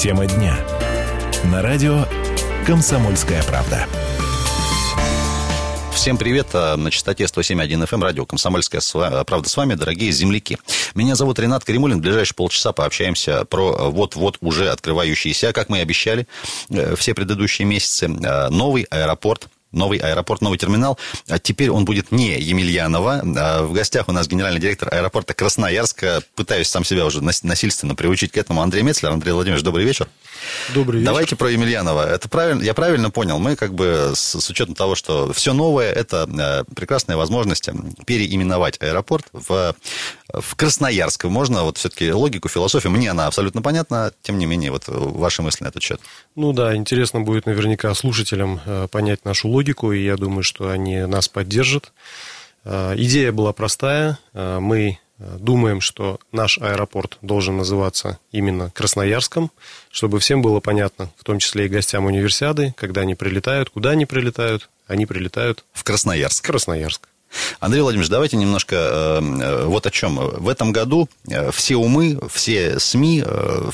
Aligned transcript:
Тема 0.00 0.24
дня. 0.24 0.56
На 1.52 1.60
радио 1.60 2.06
«Комсомольская 2.66 3.42
правда». 3.42 3.86
Всем 5.92 6.16
привет. 6.16 6.46
А, 6.54 6.78
на 6.78 6.90
частоте 6.90 7.24
107.1 7.24 7.86
FM 7.86 8.02
радио 8.02 8.24
«Комсомольская 8.24 8.80
правда» 9.26 9.46
с 9.46 9.54
вами, 9.58 9.74
дорогие 9.74 10.10
земляки. 10.10 10.56
Меня 10.94 11.16
зовут 11.16 11.38
Ренат 11.38 11.64
Каримулин. 11.64 11.98
В 11.98 12.00
ближайшие 12.00 12.34
полчаса 12.34 12.72
пообщаемся 12.72 13.44
про 13.44 13.90
вот-вот 13.90 14.38
уже 14.40 14.70
открывающийся, 14.70 15.52
как 15.52 15.68
мы 15.68 15.80
и 15.80 15.82
обещали, 15.82 16.26
э, 16.70 16.96
все 16.96 17.12
предыдущие 17.12 17.66
месяцы, 17.66 18.06
э, 18.06 18.48
новый 18.48 18.84
аэропорт 18.84 19.48
новый 19.72 19.98
аэропорт, 19.98 20.40
новый 20.40 20.58
терминал. 20.58 20.98
А 21.28 21.38
теперь 21.38 21.70
он 21.70 21.84
будет 21.84 22.12
не 22.12 22.38
Емельянова. 22.38 23.22
А 23.36 23.62
в 23.62 23.72
гостях 23.72 24.08
у 24.08 24.12
нас 24.12 24.28
генеральный 24.28 24.60
директор 24.60 24.92
аэропорта 24.92 25.34
Красноярска. 25.34 26.22
Пытаюсь 26.34 26.68
сам 26.68 26.84
себя 26.84 27.06
уже 27.06 27.22
насильственно 27.22 27.94
приучить 27.94 28.32
к 28.32 28.36
этому. 28.36 28.62
Андрей 28.62 28.82
Мецлер. 28.82 29.10
Андрей 29.10 29.32
Владимирович, 29.32 29.64
добрый 29.64 29.84
вечер. 29.84 30.08
Добрый 30.74 31.00
вечер. 31.00 31.06
Давайте 31.06 31.36
про 31.36 31.50
Емельянова. 31.50 32.08
Это 32.08 32.28
правильно, 32.28 32.62
я 32.62 32.74
правильно 32.74 33.10
понял. 33.10 33.38
Мы 33.38 33.56
как 33.56 33.74
бы 33.74 34.12
с, 34.14 34.40
с 34.40 34.50
учетом 34.50 34.74
того, 34.74 34.94
что 34.94 35.32
все 35.32 35.52
новое, 35.52 35.92
это 35.92 36.64
э, 36.68 36.74
прекрасная 36.74 37.16
возможность 37.16 37.68
переименовать 38.06 38.80
аэропорт 38.80 39.26
в, 39.32 39.74
в 40.32 40.54
Красноярск. 40.56 41.24
Можно 41.24 41.62
вот 41.62 41.78
все-таки 41.78 42.12
логику, 42.12 42.48
философию, 42.48 42.92
мне 42.92 43.10
она 43.10 43.26
абсолютно 43.26 43.62
понятна, 43.62 44.12
тем 44.22 44.38
не 44.38 44.46
менее, 44.46 44.70
вот 44.70 44.84
ваши 44.86 45.42
мысли 45.42 45.64
на 45.64 45.68
этот 45.68 45.82
счет. 45.82 46.00
Ну 46.36 46.52
да, 46.52 46.76
интересно 46.76 47.20
будет 47.20 47.46
наверняка 47.46 47.94
слушателям 47.94 48.60
э, 48.64 48.88
понять 48.90 49.24
нашу 49.24 49.48
логику, 49.48 49.92
и 49.92 50.04
я 50.04 50.16
думаю, 50.16 50.42
что 50.42 50.70
они 50.70 50.98
нас 51.06 51.28
поддержат. 51.28 51.92
Э, 52.64 52.94
идея 52.96 53.32
была 53.32 53.52
простая. 53.52 54.18
Мы 54.32 54.98
думаем, 55.38 55.82
что 55.82 56.18
наш 56.32 56.58
аэропорт 56.58 57.18
должен 57.20 57.58
называться 57.58 58.18
именно 58.32 58.70
Красноярском, 58.70 59.50
чтобы 59.90 60.18
всем 60.18 60.40
было 60.40 60.60
понятно, 60.60 61.10
в 61.18 61.24
том 61.24 61.38
числе 61.38 61.66
и 61.66 61.68
гостям 61.68 62.06
универсиады, 62.06 62.74
когда 62.76 63.02
они 63.02 63.14
прилетают, 63.14 63.68
куда 63.68 63.90
они 63.90 64.06
прилетают, 64.06 64.70
они 64.86 65.04
прилетают 65.04 65.64
в 65.74 65.84
Красноярск. 65.84 66.44
Красноярск. 66.44 67.09
Андрей 67.60 67.82
Владимирович, 67.82 68.10
давайте 68.10 68.36
немножко 68.36 68.76
э, 68.76 69.20
э, 69.20 69.64
вот 69.66 69.86
о 69.86 69.90
чем. 69.90 70.16
В 70.16 70.48
этом 70.48 70.72
году 70.72 71.08
э, 71.28 71.50
все 71.52 71.76
умы, 71.76 72.18
все 72.32 72.78
СМИ, 72.78 73.24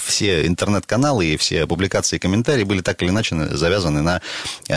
все 0.02 0.46
интернет-каналы 0.46 1.26
и 1.26 1.36
все 1.36 1.66
публикации 1.66 2.16
и 2.16 2.18
комментарии 2.18 2.64
были 2.64 2.80
так 2.80 3.02
или 3.02 3.10
иначе 3.10 3.36
завязаны 3.36 4.02
на 4.02 4.20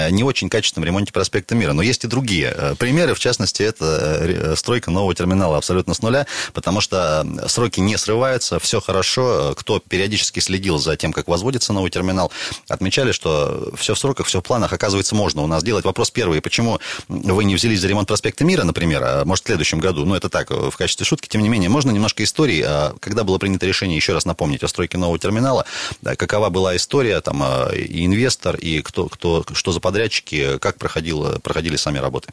не 0.09 0.23
очень 0.23 0.49
качественном 0.49 0.85
ремонте 0.85 1.11
проспекта 1.11 1.55
Мира. 1.55 1.73
Но 1.73 1.81
есть 1.81 2.03
и 2.03 2.07
другие 2.07 2.75
примеры, 2.77 3.13
в 3.13 3.19
частности, 3.19 3.63
это 3.63 4.55
стройка 4.55 4.91
нового 4.91 5.13
терминала 5.15 5.57
абсолютно 5.57 5.93
с 5.93 6.01
нуля, 6.01 6.27
потому 6.53 6.81
что 6.81 7.25
сроки 7.47 7.79
не 7.79 7.97
срываются, 7.97 8.59
все 8.59 8.79
хорошо. 8.79 9.55
Кто 9.57 9.79
периодически 9.79 10.39
следил 10.39 10.77
за 10.77 10.95
тем, 10.95 11.13
как 11.13 11.27
возводится 11.27 11.73
новый 11.73 11.91
терминал, 11.91 12.31
отмечали, 12.67 13.11
что 13.11 13.71
все 13.75 13.95
в 13.95 13.99
сроках, 13.99 14.27
все 14.27 14.39
в 14.39 14.43
планах, 14.43 14.73
оказывается, 14.73 15.15
можно 15.15 15.41
у 15.41 15.47
нас 15.47 15.63
делать. 15.63 15.85
Вопрос 15.85 16.11
первый, 16.11 16.41
почему 16.41 16.79
вы 17.07 17.43
не 17.43 17.55
взялись 17.55 17.79
за 17.79 17.87
ремонт 17.87 18.07
проспекта 18.07 18.45
Мира, 18.45 18.63
например, 18.69 19.03
а 19.03 19.25
может, 19.25 19.43
в 19.43 19.47
следующем 19.47 19.79
году, 19.79 20.05
ну, 20.05 20.15
это 20.15 20.29
так, 20.29 20.51
в 20.51 20.75
качестве 20.77 21.05
шутки, 21.05 21.27
тем 21.27 21.41
не 21.41 21.49
менее, 21.49 21.69
можно 21.69 21.91
немножко 21.91 22.23
истории, 22.23 22.63
а 22.65 22.95
когда 22.99 23.23
было 23.23 23.37
принято 23.39 23.65
решение, 23.65 23.97
еще 23.97 24.13
раз 24.13 24.25
напомнить, 24.25 24.63
о 24.63 24.67
стройке 24.67 24.97
нового 24.97 25.19
терминала, 25.19 25.65
какова 26.03 26.49
была 26.49 26.75
история, 26.75 27.19
там, 27.21 27.41
а, 27.43 27.71
и 27.73 28.05
инвестор, 28.05 28.55
и 28.55 28.81
кто, 28.81 29.09
кто, 29.09 29.43
что 29.53 29.71
за 29.71 29.79
подрядчики, 29.79 30.57
как 30.59 30.77
проходило, 30.77 31.39
проходили 31.39 31.75
сами 31.75 31.97
работы? 31.97 32.29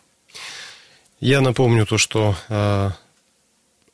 Я 1.21 1.41
напомню 1.41 1.87
то, 1.87 1.97
что 1.97 2.37
э, 2.49 2.91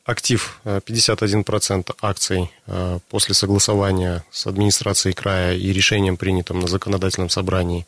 актив 0.04 0.60
51% 0.64 1.94
акций 2.00 2.50
э, 2.66 2.98
после 3.08 3.34
согласования 3.34 4.24
с 4.32 4.46
администрацией 4.46 5.14
края 5.14 5.54
и 5.54 5.72
решением, 5.72 6.16
принятым 6.16 6.58
на 6.58 6.66
законодательном 6.66 7.30
собрании 7.30 7.86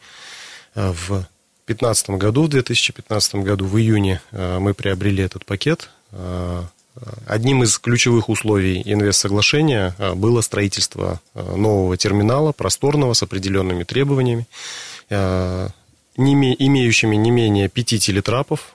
э, 0.77 0.93
в 0.93 1.27
2015 1.67 2.11
году, 2.11 2.43
в 2.43 2.49
2015 2.49 3.37
году, 3.37 3.65
в 3.65 3.79
июне, 3.79 4.21
э, 4.33 4.59
мы 4.59 4.75
приобрели 4.75 5.23
этот 5.23 5.47
пакет. 5.47 5.89
Э, 6.13 6.63
одним 7.27 7.63
из 7.63 7.79
ключевых 7.79 8.29
условий 8.29 8.83
инвест-соглашения 8.85 9.95
э, 9.99 10.13
было 10.15 10.43
строительство 10.43 11.23
нового 11.35 11.97
терминала, 11.97 12.53
просторного, 12.53 13.15
с 13.15 13.23
определенными 13.23 13.85
требованиями, 13.85 14.47
имеющими 16.17 17.17
не 17.17 17.31
менее 17.31 17.69
5 17.69 17.99
телетрапов 17.99 18.75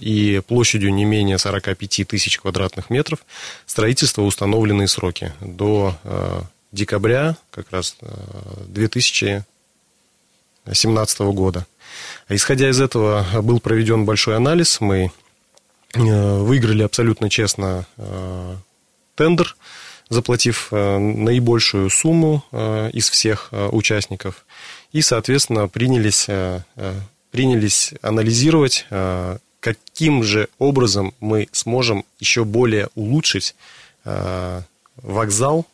и 0.00 0.40
площадью 0.46 0.94
не 0.94 1.04
менее 1.04 1.38
45 1.38 2.06
тысяч 2.08 2.38
квадратных 2.38 2.90
метров, 2.90 3.18
строительство 3.66 4.22
установленные 4.22 4.88
сроки 4.88 5.32
до 5.40 5.94
декабря 6.72 7.36
как 7.50 7.70
раз 7.70 7.96
2017 8.66 11.20
года. 11.20 11.66
Исходя 12.28 12.70
из 12.70 12.80
этого, 12.80 13.26
был 13.42 13.60
проведен 13.60 14.04
большой 14.04 14.36
анализ. 14.36 14.80
Мы 14.80 15.10
э, 15.94 16.38
выиграли 16.38 16.82
абсолютно 16.82 17.28
честно 17.28 17.86
э, 17.96 18.56
тендер, 19.14 19.56
заплатив 20.08 20.68
э, 20.70 20.98
наибольшую 20.98 21.90
сумму 21.90 22.44
из 22.92 23.10
всех 23.10 23.50
участников. 23.52 24.44
И, 24.92 25.02
соответственно, 25.02 25.68
принялись, 25.68 26.26
принялись 27.30 27.94
анализировать, 28.02 28.86
каким 29.60 30.24
же 30.24 30.48
образом 30.58 31.14
мы 31.20 31.48
сможем 31.52 32.04
еще 32.18 32.44
более 32.44 32.88
улучшить 32.96 33.54
вокзал 34.96 35.66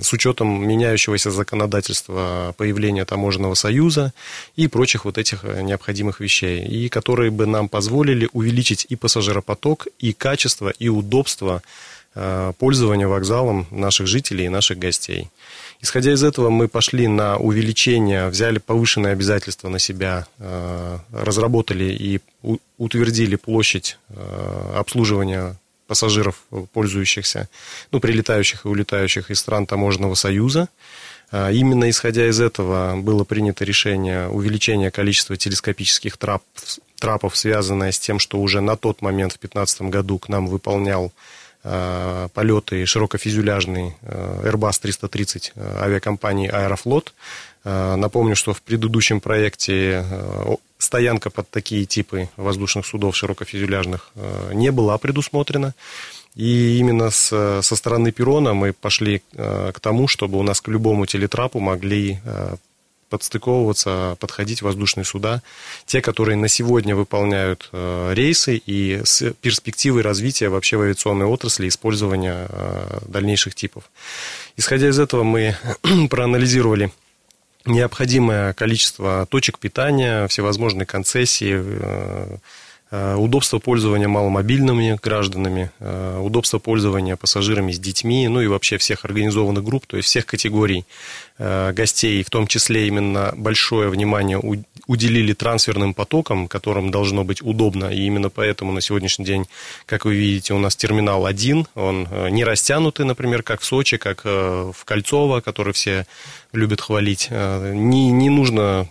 с 0.00 0.12
учетом 0.12 0.66
меняющегося 0.66 1.30
законодательства 1.30 2.54
появления 2.56 3.04
таможенного 3.04 3.54
союза 3.54 4.12
и 4.56 4.68
прочих 4.68 5.04
вот 5.04 5.18
этих 5.18 5.44
э, 5.44 5.62
необходимых 5.62 6.20
вещей, 6.20 6.64
и 6.64 6.88
которые 6.88 7.30
бы 7.30 7.46
нам 7.46 7.68
позволили 7.68 8.28
увеличить 8.32 8.86
и 8.88 8.96
пассажиропоток, 8.96 9.88
и 9.98 10.12
качество, 10.12 10.70
и 10.78 10.88
удобство 10.88 11.62
э, 12.14 12.52
пользования 12.58 13.08
вокзалом 13.08 13.66
наших 13.70 14.06
жителей 14.06 14.46
и 14.46 14.50
наших 14.50 14.78
гостей. 14.78 15.28
Исходя 15.80 16.12
из 16.12 16.22
этого, 16.22 16.50
мы 16.50 16.68
пошли 16.68 17.08
на 17.08 17.38
увеличение, 17.38 18.28
взяли 18.28 18.58
повышенные 18.58 19.12
обязательства 19.12 19.68
на 19.68 19.78
себя, 19.78 20.26
э, 20.38 20.98
разработали 21.12 21.84
и 21.84 22.20
утвердили 22.76 23.36
площадь 23.36 23.98
обслуживания 24.74 25.56
пассажиров, 25.86 26.42
пользующихся, 26.72 27.48
ну, 27.90 28.00
прилетающих 28.00 28.64
и 28.64 28.68
улетающих 28.68 29.30
из 29.30 29.38
стран 29.40 29.66
таможенного 29.66 30.14
союза. 30.14 30.68
А, 31.30 31.50
именно 31.50 31.88
исходя 31.88 32.28
из 32.28 32.40
этого 32.40 32.96
было 32.96 33.24
принято 33.24 33.64
решение 33.64 34.28
увеличения 34.28 34.90
количества 34.90 35.36
телескопических 35.36 36.16
трап, 36.16 36.42
трапов, 36.98 37.36
связанное 37.36 37.90
с 37.90 37.98
тем, 37.98 38.18
что 38.18 38.38
уже 38.38 38.60
на 38.60 38.76
тот 38.76 39.02
момент, 39.02 39.32
в 39.32 39.40
2015 39.40 39.82
году, 39.82 40.18
к 40.18 40.28
нам 40.28 40.46
выполнял 40.46 41.12
э, 41.64 42.28
полеты 42.34 42.86
широкофюзеляжный 42.86 43.96
э, 44.02 44.50
Airbus 44.50 44.80
330 44.80 45.52
э, 45.54 45.78
авиакомпании 45.80 46.48
«Аэрофлот». 46.48 47.14
Э, 47.64 47.96
напомню, 47.96 48.36
что 48.36 48.52
в 48.52 48.62
предыдущем 48.62 49.20
проекте 49.20 50.04
э, 50.08 50.54
стоянка 50.82 51.30
под 51.30 51.48
такие 51.50 51.84
типы 51.84 52.28
воздушных 52.36 52.86
судов 52.86 53.16
широкофюзеляжных 53.16 54.10
э, 54.14 54.50
не 54.54 54.70
была 54.70 54.98
предусмотрена. 54.98 55.74
И 56.34 56.78
именно 56.78 57.10
с, 57.10 57.60
со 57.62 57.76
стороны 57.76 58.10
перона 58.10 58.54
мы 58.54 58.72
пошли 58.72 59.22
к 59.36 59.78
тому, 59.80 60.08
чтобы 60.08 60.38
у 60.38 60.42
нас 60.42 60.62
к 60.62 60.68
любому 60.68 61.04
телетрапу 61.04 61.60
могли 61.60 62.20
подстыковываться, 63.10 64.16
подходить 64.18 64.62
воздушные 64.62 65.04
суда, 65.04 65.42
те, 65.84 66.00
которые 66.00 66.36
на 66.36 66.48
сегодня 66.48 66.96
выполняют 66.96 67.68
рейсы 67.72 68.56
и 68.56 69.02
с 69.04 69.34
перспективой 69.42 70.00
развития 70.00 70.48
вообще 70.48 70.78
в 70.78 70.80
авиационной 70.80 71.26
отрасли 71.26 71.68
использования 71.68 72.48
дальнейших 73.02 73.54
типов. 73.54 73.84
Исходя 74.56 74.88
из 74.88 74.98
этого 74.98 75.24
мы 75.24 75.54
проанализировали 76.08 76.90
необходимое 77.66 78.52
количество 78.52 79.26
точек 79.26 79.58
питания, 79.58 80.26
всевозможные 80.28 80.86
концессии, 80.86 81.60
э, 81.62 82.36
э, 82.90 83.14
удобство 83.14 83.58
пользования 83.58 84.08
маломобильными 84.08 84.98
гражданами, 85.02 85.70
э, 85.78 86.20
удобство 86.22 86.58
пользования 86.58 87.16
пассажирами 87.16 87.72
с 87.72 87.78
детьми, 87.78 88.28
ну 88.28 88.40
и 88.40 88.46
вообще 88.46 88.78
всех 88.78 89.04
организованных 89.04 89.64
групп, 89.64 89.86
то 89.86 89.96
есть 89.96 90.08
всех 90.08 90.26
категорий 90.26 90.84
гостей, 91.38 92.22
в 92.22 92.30
том 92.30 92.46
числе 92.46 92.86
именно 92.86 93.32
большое 93.36 93.88
внимание 93.88 94.38
уделили 94.86 95.32
трансферным 95.32 95.92
потокам, 95.92 96.46
которым 96.46 96.90
должно 96.90 97.24
быть 97.24 97.42
удобно, 97.42 97.86
и 97.86 98.02
именно 98.02 98.28
поэтому 98.28 98.70
на 98.70 98.80
сегодняшний 98.80 99.24
день, 99.24 99.46
как 99.86 100.04
вы 100.04 100.14
видите, 100.14 100.54
у 100.54 100.58
нас 100.58 100.76
терминал 100.76 101.26
один, 101.26 101.66
он 101.74 102.06
не 102.30 102.44
растянутый, 102.44 103.06
например, 103.06 103.42
как 103.42 103.62
в 103.62 103.64
Сочи, 103.64 103.96
как 103.96 104.24
в 104.24 104.76
Кольцово, 104.84 105.40
который 105.40 105.72
все 105.72 106.06
любят 106.52 106.80
хвалить. 106.80 107.28
Не, 107.30 108.10
не 108.10 108.28
нужно 108.30 108.86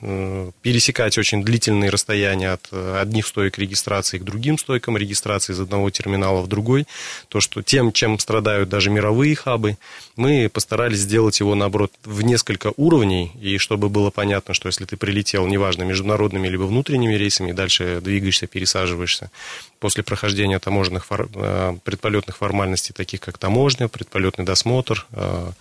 пересекать 0.61 1.17
очень 1.17 1.43
длительные 1.43 1.89
расстояния 1.89 2.51
от 2.51 2.71
одних 2.71 3.27
стоек 3.27 3.57
регистрации 3.57 4.17
к 4.17 4.23
другим 4.23 4.57
стойкам 4.57 4.97
регистрации 4.97 5.53
из 5.53 5.59
одного 5.59 5.89
терминала 5.89 6.41
в 6.41 6.47
другой. 6.47 6.87
То, 7.27 7.39
что 7.39 7.61
тем, 7.61 7.91
чем 7.91 8.17
страдают 8.19 8.69
даже 8.69 8.89
мировые 8.89 9.35
хабы, 9.35 9.77
мы 10.15 10.49
постарались 10.49 10.99
сделать 10.99 11.39
его, 11.39 11.55
наоборот, 11.55 11.91
в 12.03 12.21
несколько 12.21 12.73
уровней, 12.77 13.31
и 13.39 13.57
чтобы 13.57 13.89
было 13.89 14.09
понятно, 14.09 14.53
что 14.53 14.67
если 14.67 14.85
ты 14.85 14.97
прилетел, 14.97 15.45
неважно, 15.47 15.83
международными 15.83 16.47
либо 16.47 16.63
внутренними 16.63 17.13
рейсами, 17.13 17.51
дальше 17.51 18.01
двигаешься, 18.01 18.47
пересаживаешься, 18.47 19.31
после 19.79 20.03
прохождения 20.03 20.59
таможенных 20.59 21.05
э, 21.09 21.77
предполетных 21.83 22.37
формальностей, 22.37 22.93
таких 22.93 23.21
как 23.21 23.37
таможня, 23.37 23.87
предполетный 23.87 24.45
досмотр, 24.45 25.05
э, 25.11 25.21
Э, 25.21 25.51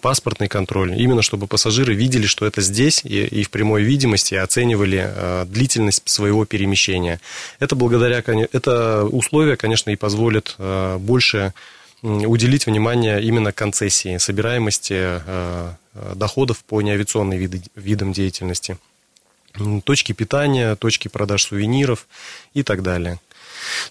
паспортный 0.00 0.48
контроль, 0.48 1.00
именно 1.00 1.22
чтобы 1.22 1.46
пассажиры 1.46 1.94
видели, 1.94 2.26
что 2.26 2.46
это 2.46 2.60
здесь 2.60 3.04
и, 3.04 3.24
и 3.24 3.42
в 3.42 3.50
прямой 3.50 3.82
видимости 3.82 4.34
оценивали 4.34 5.04
э, 5.04 5.44
длительность 5.46 6.08
своего 6.08 6.44
перемещения. 6.44 7.20
Это 7.58 7.74
благодаря, 7.74 8.18
это 8.18 9.04
условие, 9.04 9.56
конечно, 9.56 9.90
и 9.90 9.96
позволит 9.96 10.54
э, 10.58 10.98
больше 10.98 11.52
уделить 12.02 12.66
внимание 12.66 13.22
именно 13.22 13.52
концессии, 13.52 14.18
собираемости 14.18 14.94
э, 15.24 15.72
доходов 16.14 16.64
по 16.64 16.80
неавиационным 16.82 17.38
виды, 17.38 17.62
видам 17.76 18.12
деятельности. 18.12 18.76
Точки 19.84 20.12
питания, 20.12 20.74
точки 20.76 21.08
продаж 21.08 21.44
сувениров 21.44 22.08
и 22.54 22.62
так 22.62 22.82
далее. 22.82 23.20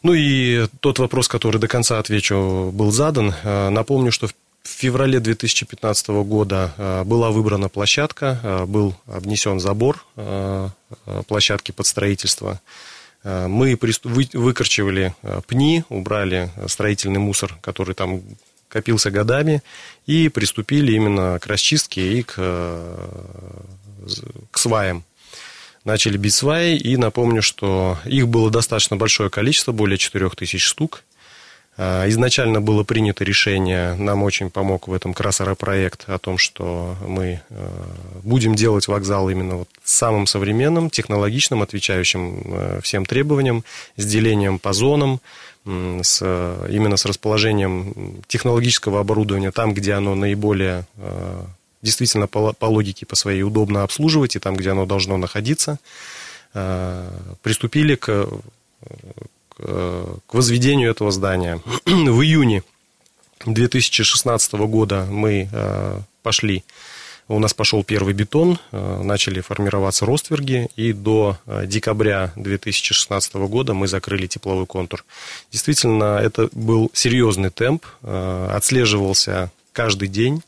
Ну 0.03 0.13
и 0.13 0.67
тот 0.81 0.99
вопрос, 0.99 1.27
который 1.27 1.59
до 1.59 1.67
конца 1.67 1.99
отвечу, 1.99 2.71
был 2.73 2.91
задан. 2.91 3.33
Напомню, 3.43 4.11
что 4.11 4.27
в 4.27 4.33
в 4.63 4.69
феврале 4.69 5.19
2015 5.19 6.07
года 6.23 6.73
э, 6.77 7.03
была 7.03 7.31
выбрана 7.31 7.67
площадка, 7.67 8.39
э, 8.43 8.65
был 8.65 8.95
обнесен 9.07 9.59
забор 9.59 10.05
э, 10.15 10.69
площадки 11.27 11.71
под 11.71 11.87
строительство. 11.87 12.59
Мы 13.23 13.77
выкорчевали 14.03 15.13
пни, 15.45 15.83
убрали 15.89 16.49
строительный 16.65 17.19
мусор, 17.19 17.55
который 17.61 17.93
там 17.93 18.23
копился 18.67 19.11
годами, 19.11 19.61
и 20.07 20.27
приступили 20.27 20.93
именно 20.93 21.37
к 21.39 21.45
расчистке 21.45 22.17
и 22.17 22.23
к, 22.23 22.33
к 24.49 24.57
сваям. 24.57 25.03
Начали 25.85 26.17
бить 26.17 26.33
сваи, 26.33 26.75
и 26.75 26.97
напомню, 26.97 27.43
что 27.43 27.99
их 28.05 28.27
было 28.27 28.49
достаточно 28.49 28.97
большое 28.97 29.29
количество, 29.29 29.71
более 29.71 29.99
4000 29.99 30.57
штук. 30.57 31.03
А, 31.77 32.07
изначально 32.09 32.61
было 32.61 32.83
принято 32.83 33.23
решение, 33.23 33.95
нам 33.95 34.23
очень 34.23 34.49
помог 34.49 34.87
в 34.87 34.93
этом 34.93 35.13
Красора 35.13 35.55
проект 35.55 36.09
о 36.09 36.19
том, 36.19 36.37
что 36.37 36.95
мы 37.07 37.41
а, 37.49 37.87
будем 38.23 38.55
делать 38.55 38.87
вокзал 38.87 39.29
именно 39.29 39.57
вот 39.57 39.69
самым 39.83 40.27
современным, 40.27 40.89
технологичным, 40.89 41.61
отвечающим 41.61 42.43
а, 42.45 42.79
всем 42.81 43.05
требованиям, 43.05 43.63
с 43.95 44.05
делением 44.05 44.59
по 44.59 44.73
зонам, 44.73 45.21
с, 45.63 46.21
именно 46.69 46.97
с 46.97 47.05
расположением 47.05 48.23
технологического 48.27 48.99
оборудования 48.99 49.51
там, 49.51 49.75
где 49.75 49.93
оно 49.93 50.15
наиболее 50.15 50.87
действительно 51.83 52.25
по, 52.25 52.53
по 52.53 52.65
логике 52.65 53.05
по 53.05 53.15
своей 53.15 53.43
удобно 53.43 53.83
обслуживать 53.83 54.35
и 54.35 54.39
там, 54.39 54.55
где 54.55 54.71
оно 54.71 54.87
должно 54.87 55.17
находиться, 55.17 55.77
приступили 56.51 57.93
к 57.93 58.27
Э, 58.81 58.95
к 59.61 60.33
возведению 60.33 60.91
этого 60.91 61.11
здания. 61.11 61.61
В 61.85 62.21
июне 62.21 62.63
2016 63.45 64.53
года 64.53 65.07
мы 65.09 65.49
э, 65.51 65.99
пошли, 66.23 66.63
у 67.27 67.39
нас 67.39 67.53
пошел 67.53 67.83
первый 67.83 68.13
бетон, 68.13 68.59
э, 68.71 69.01
начали 69.03 69.41
формироваться 69.41 70.05
ростверги, 70.05 70.69
и 70.75 70.93
до 70.93 71.37
декабря 71.65 72.33
2016 72.35 73.33
года 73.35 73.73
мы 73.73 73.87
закрыли 73.87 74.27
тепловой 74.27 74.65
контур. 74.65 75.05
Действительно, 75.51 76.19
это 76.19 76.49
был 76.51 76.91
серьезный 76.93 77.49
темп, 77.49 77.85
отслеживался 78.03 79.51
каждый 79.73 80.07
день 80.07 80.43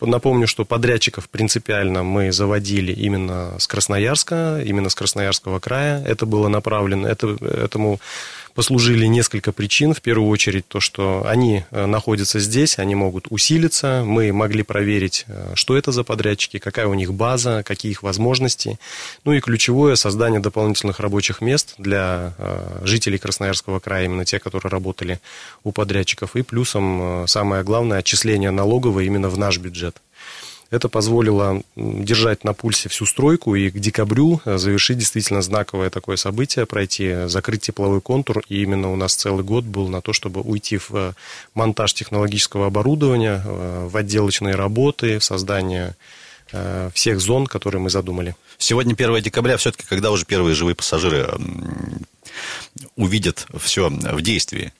Напомню, 0.00 0.46
что 0.46 0.64
подрядчиков 0.64 1.28
принципиально 1.28 2.04
мы 2.04 2.30
заводили 2.30 2.92
именно 2.92 3.58
с 3.58 3.66
Красноярска, 3.66 4.62
именно 4.64 4.90
с 4.90 4.94
Красноярского 4.94 5.58
края. 5.58 6.04
Это 6.04 6.24
было 6.24 6.48
направлено, 6.48 7.08
это, 7.08 7.36
этому 7.42 7.98
послужили 8.58 9.06
несколько 9.06 9.52
причин. 9.52 9.94
В 9.94 10.02
первую 10.02 10.28
очередь 10.30 10.66
то, 10.66 10.80
что 10.80 11.24
они 11.24 11.62
э, 11.70 11.86
находятся 11.86 12.40
здесь, 12.40 12.80
они 12.80 12.96
могут 12.96 13.28
усилиться. 13.30 14.02
Мы 14.04 14.32
могли 14.32 14.64
проверить, 14.64 15.26
э, 15.28 15.52
что 15.54 15.76
это 15.76 15.92
за 15.92 16.02
подрядчики, 16.02 16.58
какая 16.58 16.88
у 16.88 16.94
них 16.94 17.14
база, 17.14 17.62
какие 17.64 17.92
их 17.92 18.02
возможности. 18.02 18.80
Ну 19.24 19.32
и 19.32 19.38
ключевое 19.38 19.94
создание 19.94 20.40
дополнительных 20.40 20.98
рабочих 20.98 21.40
мест 21.40 21.76
для 21.78 22.34
э, 22.36 22.80
жителей 22.82 23.18
Красноярского 23.18 23.78
края, 23.78 24.06
именно 24.06 24.24
те, 24.24 24.40
которые 24.40 24.70
работали 24.70 25.20
у 25.62 25.70
подрядчиков. 25.70 26.34
И 26.34 26.42
плюсом 26.42 27.28
самое 27.28 27.62
главное 27.62 27.98
отчисление 27.98 28.50
налоговое 28.50 29.04
именно 29.04 29.28
в 29.28 29.38
наш 29.38 29.58
бюджет. 29.58 29.98
Это 30.70 30.90
позволило 30.90 31.62
держать 31.76 32.44
на 32.44 32.52
пульсе 32.52 32.90
всю 32.90 33.06
стройку 33.06 33.54
и 33.54 33.70
к 33.70 33.78
декабрю 33.78 34.42
э, 34.44 34.58
завершить 34.58 34.98
действительно 34.98 35.40
знаковое 35.40 35.88
такое 35.88 36.16
событие, 36.16 36.66
пройти, 36.66 37.26
закрыть 37.26 37.62
тепловой 37.62 38.02
контур. 38.02 38.42
И 38.50 38.62
именно 38.62 38.92
у 38.92 38.96
нас 38.96 39.14
целый 39.14 39.44
год 39.44 39.64
был 39.64 39.88
на 39.88 40.02
то, 40.02 40.12
чтобы 40.12 40.42
уйти 40.42 40.76
в 40.76 40.90
э, 40.92 41.12
монтаж 41.54 41.94
технологического 41.94 42.66
оборудования, 42.66 43.42
э, 43.44 43.88
в 43.90 43.96
отделочные 43.96 44.56
работы, 44.56 45.18
в 45.18 45.24
создание 45.24 45.96
всех 46.94 47.20
зон, 47.20 47.46
которые 47.46 47.82
мы 47.82 47.90
задумали. 47.90 48.34
Сегодня 48.56 48.94
1 48.94 49.20
декабря, 49.20 49.58
все-таки 49.58 49.84
когда 49.86 50.10
уже 50.10 50.24
первые 50.24 50.54
живые 50.54 50.74
пассажиры 50.74 51.30
увидят 52.96 53.46
все 53.58 53.88
в 53.88 54.22
действии. 54.22 54.72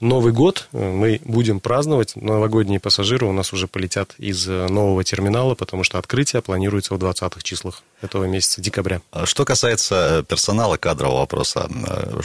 Новый 0.00 0.32
год 0.32 0.68
мы 0.72 1.20
будем 1.24 1.60
праздновать. 1.60 2.16
Новогодние 2.16 2.80
пассажиры 2.80 3.26
у 3.26 3.32
нас 3.32 3.52
уже 3.52 3.66
полетят 3.66 4.14
из 4.18 4.46
нового 4.46 5.04
терминала, 5.04 5.54
потому 5.54 5.84
что 5.84 5.98
открытие 5.98 6.42
планируется 6.42 6.94
в 6.94 6.98
20-х 6.98 7.42
числах 7.42 7.82
этого 8.00 8.24
месяца, 8.24 8.60
декабря. 8.60 9.02
А 9.10 9.26
что 9.26 9.44
касается 9.44 10.24
персонала, 10.28 10.76
кадрового 10.76 11.20
вопроса, 11.20 11.68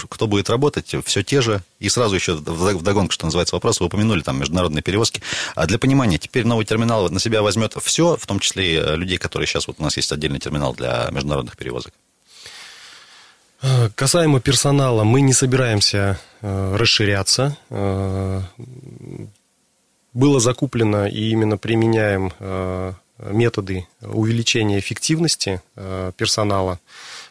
кто 0.10 0.27
будет 0.27 0.50
работать, 0.50 0.95
все 1.06 1.24
те 1.24 1.42
же. 1.42 1.62
И 1.80 1.89
сразу 1.89 2.16
еще 2.16 2.33
в 2.36 2.81
догонку, 2.81 3.12
что 3.12 3.25
называется, 3.25 3.56
вопрос, 3.56 3.80
вы 3.80 3.88
упомянули 3.88 4.22
там 4.22 4.39
международные 4.39 4.81
перевозки. 4.81 5.22
А 5.56 5.66
для 5.68 5.77
понимания, 5.77 6.18
теперь 6.18 6.45
новый 6.45 6.66
терминал 6.66 7.10
на 7.10 7.19
себя 7.19 7.42
возьмет 7.42 7.75
все, 7.83 8.16
в 8.16 8.25
том 8.25 8.39
числе 8.39 8.75
и 8.75 8.95
людей, 8.95 9.18
которые 9.18 9.48
сейчас, 9.48 9.68
вот 9.68 9.77
у 9.80 9.83
нас 9.83 9.98
есть 9.98 10.12
отдельный 10.12 10.39
терминал 10.39 10.74
для 10.74 11.10
международных 11.12 11.57
перевозок. 11.57 11.94
Э, 13.62 13.90
касаемо 13.96 14.40
персонала, 14.40 15.04
мы 15.04 15.22
не 15.22 15.34
собираемся 15.34 16.19
э, 16.42 16.75
расширяться. 16.75 17.57
Э, 17.69 18.42
было 20.13 20.39
закуплено 20.39 21.08
и 21.08 21.30
именно 21.30 21.58
применяем 21.58 22.32
методы 23.18 23.86
увеличения 24.01 24.80
эффективности 24.80 25.62
персонала. 26.15 26.80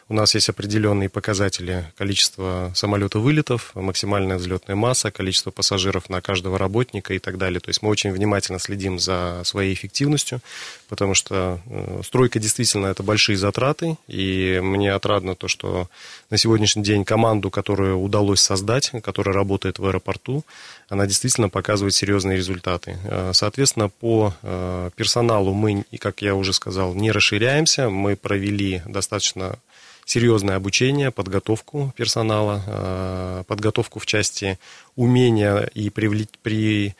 У 0.07 0.13
нас 0.13 0.35
есть 0.35 0.49
определенные 0.49 1.09
показатели 1.09 1.91
количества 1.97 2.71
самолета 2.75 3.17
вылетов, 3.17 3.71
максимальная 3.73 4.37
взлетная 4.37 4.75
масса, 4.75 5.09
количество 5.09 5.49
пассажиров 5.49 6.09
на 6.11 6.21
каждого 6.21 6.59
работника 6.59 7.15
и 7.15 7.19
так 7.19 7.39
далее. 7.39 7.59
То 7.59 7.69
есть 7.69 7.81
мы 7.81 7.89
очень 7.89 8.11
внимательно 8.11 8.59
следим 8.59 8.99
за 8.99 9.41
своей 9.45 9.73
эффективностью, 9.73 10.41
потому 10.89 11.15
что 11.15 11.59
э, 11.65 12.01
стройка 12.05 12.37
действительно 12.37 12.85
это 12.85 13.01
большие 13.01 13.35
затраты, 13.35 13.97
и 14.07 14.59
мне 14.61 14.93
отрадно 14.93 15.35
то, 15.35 15.47
что 15.47 15.89
на 16.29 16.37
сегодняшний 16.37 16.83
день 16.83 17.03
команду, 17.03 17.49
которую 17.49 17.97
удалось 17.97 18.41
создать, 18.41 18.91
которая 19.01 19.33
работает 19.33 19.79
в 19.79 19.87
аэропорту, 19.87 20.43
она 20.87 21.07
действительно 21.07 21.49
показывает 21.49 21.95
серьезные 21.95 22.37
результаты. 22.37 22.99
Э, 23.05 23.31
соответственно, 23.33 23.89
по 23.89 24.35
э, 24.43 24.91
персоналу 24.95 25.53
мы, 25.55 25.83
как 25.97 26.21
я 26.21 26.35
уже 26.35 26.53
сказал, 26.53 26.93
не 26.93 27.11
расширяемся. 27.11 27.89
Мы 27.89 28.15
провели 28.15 28.83
достаточно 28.85 29.57
серьезное 30.05 30.55
обучение, 30.55 31.11
подготовку 31.11 31.91
персонала, 31.97 32.61
э, 32.65 33.43
подготовку 33.47 33.99
в 33.99 34.05
части 34.05 34.59
умения 34.95 35.63
и 35.73 35.89
при, 35.89 36.95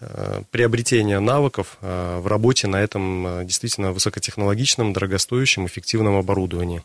э, 0.00 0.42
приобретения 0.50 1.20
навыков 1.20 1.78
э, 1.80 2.18
в 2.20 2.26
работе 2.26 2.66
на 2.66 2.82
этом 2.82 3.46
действительно 3.46 3.92
высокотехнологичном, 3.92 4.92
дорогостоящем, 4.92 5.66
эффективном 5.66 6.16
оборудовании. 6.16 6.82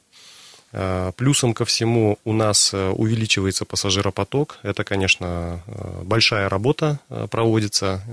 Плюсом 1.15 1.55
ко 1.55 1.65
всему 1.65 2.19
у 2.25 2.31
нас 2.31 2.75
увеличивается 2.75 3.65
пассажиропоток. 3.65 4.59
Это, 4.61 4.83
конечно, 4.83 5.63
большая 6.03 6.47
работа 6.47 6.99
проводится 7.31 8.03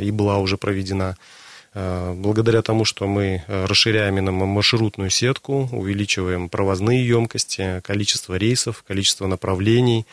и 0.00 0.12
была 0.12 0.38
уже 0.38 0.56
проведена. 0.56 1.16
Благодаря 1.74 2.62
тому, 2.62 2.84
что 2.84 3.08
мы 3.08 3.42
расширяем 3.48 4.16
именно 4.16 4.30
маршрутную 4.30 5.10
сетку, 5.10 5.68
увеличиваем 5.72 6.48
провозные 6.48 7.04
емкости, 7.06 7.80
количество 7.82 8.36
рейсов, 8.36 8.84
количество 8.86 9.26
направлений, 9.26 10.06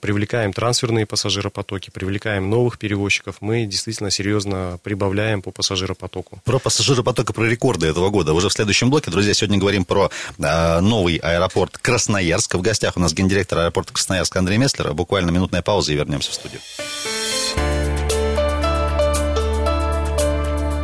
привлекаем 0.00 0.52
трансферные 0.52 1.06
пассажиропотоки, 1.06 1.90
привлекаем 1.90 2.48
новых 2.48 2.78
перевозчиков, 2.78 3.38
мы 3.40 3.66
действительно 3.66 4.12
серьезно 4.12 4.78
прибавляем 4.84 5.42
по 5.42 5.50
пассажиропотоку. 5.50 6.40
Про 6.44 6.60
пассажиропоток 6.60 7.30
и 7.30 7.32
про 7.32 7.44
рекорды 7.44 7.88
этого 7.88 8.10
года. 8.10 8.32
Уже 8.32 8.48
в 8.48 8.52
следующем 8.52 8.88
блоке, 8.88 9.10
друзья, 9.10 9.34
сегодня 9.34 9.58
говорим 9.58 9.84
про 9.84 10.12
новый 10.38 11.16
аэропорт 11.16 11.76
Красноярск. 11.76 12.54
В 12.54 12.60
гостях 12.60 12.96
у 12.96 13.00
нас 13.00 13.12
гендиректор 13.12 13.58
аэропорта 13.58 13.92
Красноярск 13.92 14.36
Андрей 14.36 14.58
Меслер. 14.58 14.94
Буквально 14.94 15.30
минутная 15.30 15.62
пауза 15.62 15.92
и 15.92 15.96
вернемся 15.96 16.30
в 16.30 16.34
студию. 16.34 16.60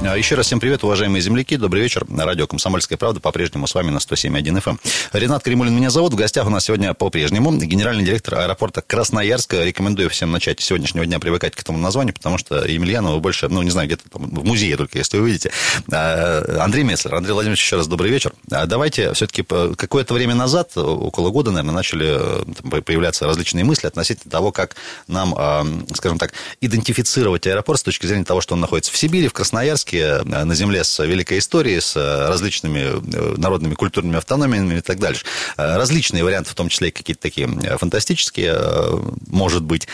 А, 0.00 0.16
еще 0.16 0.36
раз 0.36 0.46
всем 0.46 0.60
привет, 0.60 0.84
уважаемые 0.84 1.20
земляки. 1.20 1.56
Добрый 1.56 1.82
вечер. 1.82 2.06
Радио 2.08 2.46
«Комсомольская 2.46 2.96
правда» 2.96 3.18
по-прежнему 3.18 3.66
с 3.66 3.74
вами 3.74 3.90
на 3.90 3.98
107.1 3.98 4.62
FM. 4.62 4.70
Эм. 4.70 4.80
Ренат 5.12 5.42
Кремулин 5.42 5.74
меня 5.74 5.90
зовут. 5.90 6.12
В 6.12 6.16
гостях 6.16 6.46
у 6.46 6.50
нас 6.50 6.66
сегодня 6.66 6.94
по-прежнему 6.94 7.52
генеральный 7.56 8.04
директор 8.04 8.36
аэропорта 8.36 8.80
Красноярска. 8.80 9.64
Рекомендую 9.64 10.08
всем 10.08 10.30
начать 10.30 10.60
сегодняшнего 10.60 11.04
дня 11.04 11.18
привыкать 11.18 11.56
к 11.56 11.60
этому 11.60 11.78
названию, 11.78 12.14
потому 12.14 12.38
что 12.38 12.64
Емельянова 12.64 13.18
больше, 13.18 13.48
ну, 13.48 13.60
не 13.62 13.70
знаю, 13.70 13.88
где-то 13.88 14.08
там 14.08 14.30
в 14.30 14.44
музее 14.44 14.76
только, 14.76 14.98
если 14.98 15.18
увидите. 15.18 15.50
А, 15.90 16.44
Андрей 16.60 16.84
Меслер. 16.84 17.16
Андрей 17.16 17.32
Владимирович, 17.32 17.64
еще 17.64 17.76
раз 17.76 17.88
добрый 17.88 18.12
вечер. 18.12 18.32
А, 18.52 18.66
давайте 18.66 19.12
все-таки 19.14 19.42
какое-то 19.42 20.14
время 20.14 20.36
назад, 20.36 20.76
около 20.76 21.30
года, 21.30 21.50
наверное, 21.50 21.74
начали 21.74 22.44
э, 22.76 22.82
появляться 22.82 23.26
различные 23.26 23.64
мысли 23.64 23.88
относительно 23.88 24.30
того, 24.30 24.52
как 24.52 24.76
нам, 25.08 25.84
скажем 25.92 26.18
так, 26.18 26.34
идентифицировать 26.60 27.48
аэропорт 27.48 27.80
с 27.80 27.82
точки 27.82 28.06
зрения 28.06 28.24
того, 28.24 28.40
что 28.40 28.54
он 28.54 28.60
находится 28.60 28.92
в 28.92 28.96
Сибири, 28.96 29.26
в 29.26 29.32
Красноярске, 29.32 29.87
Э, 29.94 30.22
на 30.24 30.54
земле 30.54 30.84
с 30.84 31.04
великой 31.04 31.38
историей, 31.38 31.80
с 31.80 31.96
э, 31.96 32.28
различными 32.28 32.78
э, 32.78 33.34
народными 33.36 33.74
культурными 33.74 34.18
автономиями 34.18 34.78
и 34.78 34.80
так 34.80 34.98
дальше. 34.98 35.24
Различные 35.56 36.24
варианты, 36.24 36.50
в 36.50 36.54
том 36.54 36.68
числе 36.68 36.88
и 36.88 36.90
какие-то 36.90 37.22
такие 37.22 37.48
фантастические, 37.78 38.56
может 39.26 39.62
быть, 39.62 39.88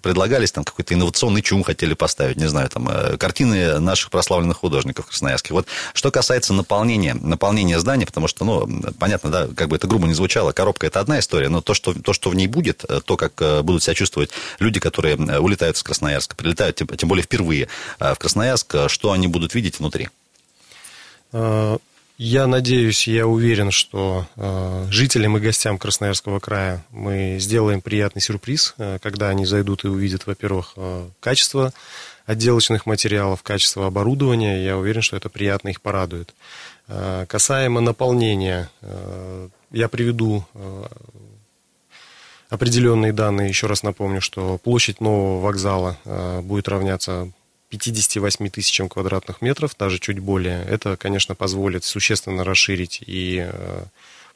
предлагались, 0.00 0.52
там 0.52 0.64
какой-то 0.64 0.94
инновационный 0.94 1.42
чум 1.42 1.62
хотели 1.62 1.94
поставить, 1.94 2.36
не 2.36 2.48
знаю, 2.48 2.68
там, 2.68 2.88
картины 3.18 3.78
наших 3.78 4.10
прославленных 4.10 4.58
художников 4.58 5.06
красноярских. 5.06 5.52
Вот 5.52 5.66
что 5.94 6.10
касается 6.10 6.52
наполнения, 6.52 7.14
наполнения 7.14 7.78
здания, 7.78 8.06
потому 8.06 8.28
что, 8.28 8.44
ну, 8.44 8.82
понятно, 8.98 9.30
да, 9.30 9.48
как 9.54 9.68
бы 9.68 9.76
это 9.76 9.86
грубо 9.86 10.06
не 10.06 10.14
звучало, 10.14 10.52
коробка 10.52 10.86
это 10.86 11.00
одна 11.00 11.18
история, 11.18 11.48
но 11.48 11.60
то, 11.60 11.74
что, 11.74 11.94
то, 11.94 12.12
что 12.12 12.30
в 12.30 12.34
ней 12.34 12.46
будет, 12.46 12.84
то, 13.04 13.16
как 13.16 13.64
будут 13.64 13.82
себя 13.82 13.94
чувствовать 13.94 14.30
люди, 14.58 14.80
которые 14.80 15.16
улетают 15.16 15.76
из 15.76 15.82
Красноярска, 15.82 16.36
прилетают, 16.36 16.76
тем 16.76 17.08
более 17.08 17.24
впервые 17.24 17.68
в 17.98 18.16
Красноярск, 18.16 18.88
что 18.88 19.12
они 19.12 19.28
будут 19.32 19.54
видеть 19.54 19.80
внутри? 19.80 20.08
А, 21.32 21.78
я 22.18 22.46
надеюсь, 22.46 23.08
я 23.08 23.26
уверен, 23.26 23.70
что 23.70 24.26
а, 24.36 24.86
жителям 24.90 25.36
и 25.36 25.40
гостям 25.40 25.78
Красноярского 25.78 26.38
края 26.38 26.84
мы 26.90 27.38
сделаем 27.40 27.80
приятный 27.80 28.22
сюрприз, 28.22 28.74
а, 28.78 28.98
когда 28.98 29.30
они 29.30 29.46
зайдут 29.46 29.84
и 29.84 29.88
увидят, 29.88 30.26
во-первых, 30.26 30.74
качество 31.20 31.72
отделочных 32.26 32.86
материалов, 32.86 33.42
качество 33.42 33.86
оборудования. 33.86 34.64
Я 34.64 34.76
уверен, 34.76 35.02
что 35.02 35.16
это 35.16 35.28
приятно 35.28 35.70
их 35.70 35.80
порадует. 35.80 36.34
Касаемо 36.86 37.80
наполнения, 37.80 38.70
я 39.72 39.88
приведу 39.88 40.46
определенные 42.48 43.12
данные. 43.12 43.48
Еще 43.48 43.66
раз 43.66 43.82
напомню, 43.82 44.20
что 44.20 44.58
площадь 44.58 45.00
нового 45.00 45.40
вокзала 45.40 45.98
будет 46.44 46.68
равняться 46.68 47.32
58 47.72 48.50
тысячам 48.50 48.88
квадратных 48.90 49.40
метров, 49.40 49.74
даже 49.78 49.98
чуть 49.98 50.18
более. 50.18 50.62
Это, 50.64 50.98
конечно, 50.98 51.34
позволит 51.34 51.84
существенно 51.84 52.44
расширить 52.44 53.02
и 53.06 53.48
э, 53.50 53.84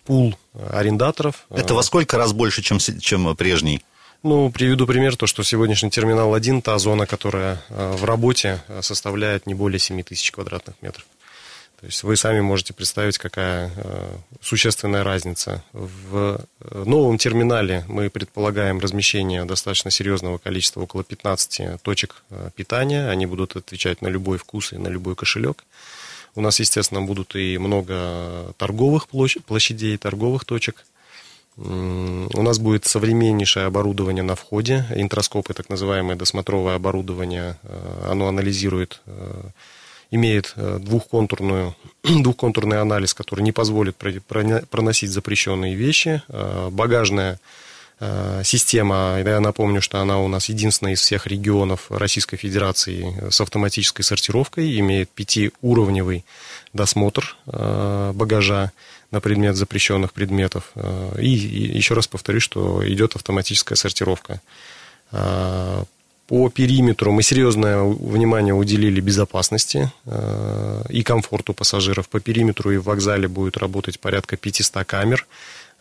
пул 0.06 0.34
арендаторов. 0.70 1.46
Это 1.50 1.74
во 1.74 1.82
сколько 1.82 2.16
раз 2.16 2.32
больше, 2.32 2.62
чем, 2.62 2.78
чем 2.78 3.36
прежний? 3.36 3.82
Ну, 4.22 4.50
приведу 4.50 4.86
пример, 4.86 5.16
то, 5.16 5.26
что 5.26 5.42
сегодняшний 5.42 5.90
терминал 5.90 6.32
1, 6.32 6.62
та 6.62 6.78
зона, 6.78 7.04
которая 7.04 7.62
э, 7.68 7.92
в 7.98 8.04
работе, 8.04 8.62
э, 8.68 8.80
составляет 8.80 9.46
не 9.46 9.52
более 9.52 9.78
7 9.78 10.02
тысяч 10.02 10.32
квадратных 10.32 10.76
метров. 10.80 11.04
То 11.80 11.86
есть 11.86 12.02
вы 12.04 12.16
сами 12.16 12.40
можете 12.40 12.72
представить, 12.72 13.18
какая 13.18 13.70
э, 13.76 14.16
существенная 14.40 15.04
разница. 15.04 15.62
В 15.74 16.40
э, 16.60 16.82
новом 16.86 17.18
терминале 17.18 17.84
мы 17.86 18.08
предполагаем 18.08 18.78
размещение 18.80 19.44
достаточно 19.44 19.90
серьезного 19.90 20.38
количества, 20.38 20.80
около 20.80 21.04
15 21.04 21.82
точек 21.82 22.22
э, 22.30 22.50
питания. 22.56 23.10
Они 23.10 23.26
будут 23.26 23.56
отвечать 23.56 24.00
на 24.00 24.08
любой 24.08 24.38
вкус 24.38 24.72
и 24.72 24.78
на 24.78 24.88
любой 24.88 25.16
кошелек. 25.16 25.64
У 26.34 26.40
нас, 26.40 26.60
естественно, 26.60 27.02
будут 27.02 27.36
и 27.36 27.58
много 27.58 28.54
торговых 28.56 29.08
площадей, 29.08 29.98
торговых 29.98 30.46
точек. 30.46 30.86
У 31.58 32.42
нас 32.42 32.58
будет 32.58 32.84
современнейшее 32.84 33.66
оборудование 33.66 34.22
на 34.22 34.34
входе, 34.34 34.84
интроскопы, 34.94 35.54
так 35.54 35.70
называемое 35.70 36.14
досмотровое 36.14 36.76
оборудование. 36.76 37.56
Оно 38.04 38.28
анализирует 38.28 39.00
имеет 40.10 40.52
э, 40.56 40.78
двухконтурную, 40.80 41.74
двухконтурный 42.02 42.80
анализ, 42.80 43.14
который 43.14 43.42
не 43.42 43.52
позволит 43.52 43.96
проносить 43.96 45.10
запрещенные 45.10 45.74
вещи. 45.74 46.22
Э, 46.28 46.68
багажная 46.70 47.40
э, 48.00 48.42
система, 48.44 49.18
я 49.24 49.40
напомню, 49.40 49.82
что 49.82 50.00
она 50.00 50.18
у 50.18 50.28
нас 50.28 50.48
единственная 50.48 50.94
из 50.94 51.00
всех 51.00 51.26
регионов 51.26 51.90
Российской 51.90 52.36
Федерации 52.36 53.30
с 53.30 53.40
автоматической 53.40 54.04
сортировкой, 54.04 54.78
имеет 54.78 55.10
пятиуровневый 55.10 56.24
досмотр 56.72 57.36
багажа 57.46 58.72
на 59.10 59.20
предмет 59.20 59.56
запрещенных 59.56 60.12
предметов. 60.12 60.72
И, 61.18 61.28
еще 61.28 61.94
раз 61.94 62.06
повторюсь, 62.06 62.42
что 62.42 62.86
идет 62.86 63.16
автоматическая 63.16 63.76
сортировка. 63.76 64.42
По 66.26 66.48
периметру 66.50 67.12
мы 67.12 67.22
серьезное 67.22 67.82
внимание 67.82 68.52
уделили 68.52 69.00
безопасности 69.00 69.92
э, 70.06 70.82
и 70.88 71.04
комфорту 71.04 71.54
пассажиров. 71.54 72.08
По 72.08 72.18
периметру 72.18 72.72
и 72.72 72.78
в 72.78 72.84
вокзале 72.84 73.28
будет 73.28 73.56
работать 73.56 74.00
порядка 74.00 74.36
500 74.36 74.84
камер. 74.84 75.26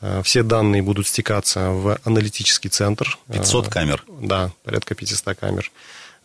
Э, 0.01 0.21
все 0.23 0.43
данные 0.43 0.83
будут 0.83 1.07
стекаться 1.07 1.71
в 1.71 1.97
аналитический 2.03 2.69
центр. 2.69 3.17
500 3.33 3.69
камер? 3.69 4.03
Да, 4.21 4.51
порядка 4.63 4.93
500 4.93 5.35
камер. 5.35 5.71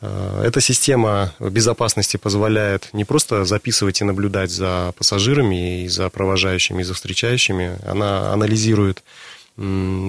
Эта 0.03 0.63
система 0.63 1.35
безопасности 1.39 2.17
позволяет 2.17 2.89
не 2.95 3.05
просто 3.05 3.45
записывать 3.45 4.01
и 4.01 4.05
наблюдать 4.05 4.51
за 4.51 4.95
пассажирами 4.97 5.85
и 5.85 5.89
за 5.89 6.09
провожающими, 6.09 6.81
и 6.81 6.85
за 6.85 6.95
встречающими. 6.95 7.77
Она 7.87 8.33
анализирует 8.33 9.03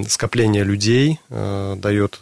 скопление 0.08 0.64
людей, 0.64 1.20
дает 1.30 2.22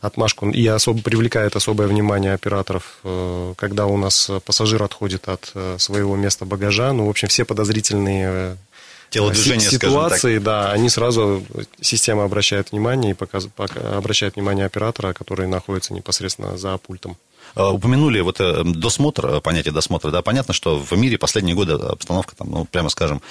отмашку 0.00 0.48
и 0.48 0.66
особо 0.66 1.02
привлекает 1.02 1.56
особое 1.56 1.88
внимание 1.88 2.32
операторов, 2.32 2.98
э, 3.04 3.54
когда 3.56 3.86
у 3.86 3.96
нас 3.96 4.30
пассажир 4.44 4.82
отходит 4.82 5.28
от 5.28 5.50
э, 5.54 5.76
своего 5.78 6.16
места 6.16 6.44
багажа. 6.44 6.92
Ну, 6.92 7.06
в 7.06 7.10
общем, 7.10 7.28
все 7.28 7.44
подозрительные 7.44 8.28
э, 8.30 8.56
телодвижения, 9.10 9.68
ситуации, 9.68 10.38
да, 10.38 10.70
они 10.70 10.88
сразу, 10.88 11.42
система 11.80 12.24
обращает 12.24 12.70
внимание 12.70 13.12
и 13.12 13.14
показ, 13.14 13.48
обращает 13.56 14.36
внимание 14.36 14.66
оператора, 14.66 15.12
который 15.12 15.48
находится 15.48 15.94
непосредственно 15.94 16.56
за 16.56 16.76
пультом. 16.78 17.16
Упомянули 17.56 18.20
вот 18.20 18.40
досмотр, 18.78 19.40
понятие 19.40 19.72
досмотра, 19.72 20.10
да, 20.10 20.20
понятно, 20.20 20.52
что 20.52 20.78
в 20.78 20.92
мире 20.92 21.16
последние 21.16 21.56
годы 21.56 21.72
обстановка 21.72 22.36
там, 22.36 22.50
ну, 22.50 22.64
прямо 22.66 22.90
скажем, 22.90 23.22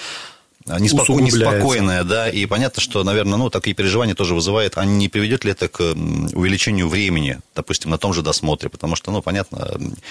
неспоко... 0.78 1.12
неспокойная, 1.12 2.04
да, 2.04 2.28
и 2.28 2.46
понятно, 2.46 2.80
что, 2.82 3.02
наверное, 3.04 3.38
ну, 3.38 3.50
такие 3.50 3.74
переживания 3.74 4.14
тоже 4.14 4.34
вызывает, 4.34 4.76
а 4.76 4.84
не 4.84 5.08
приведет 5.08 5.44
ли 5.44 5.52
это 5.52 5.68
к 5.68 5.80
увеличению 5.80 6.88
времени, 6.88 7.40
допустим, 7.54 7.90
на 7.90 7.98
том 7.98 8.12
же 8.12 8.22
досмотре, 8.22 8.68
потому 8.68 8.96
что, 8.96 9.10
ну, 9.10 9.22
понятно, 9.22 9.70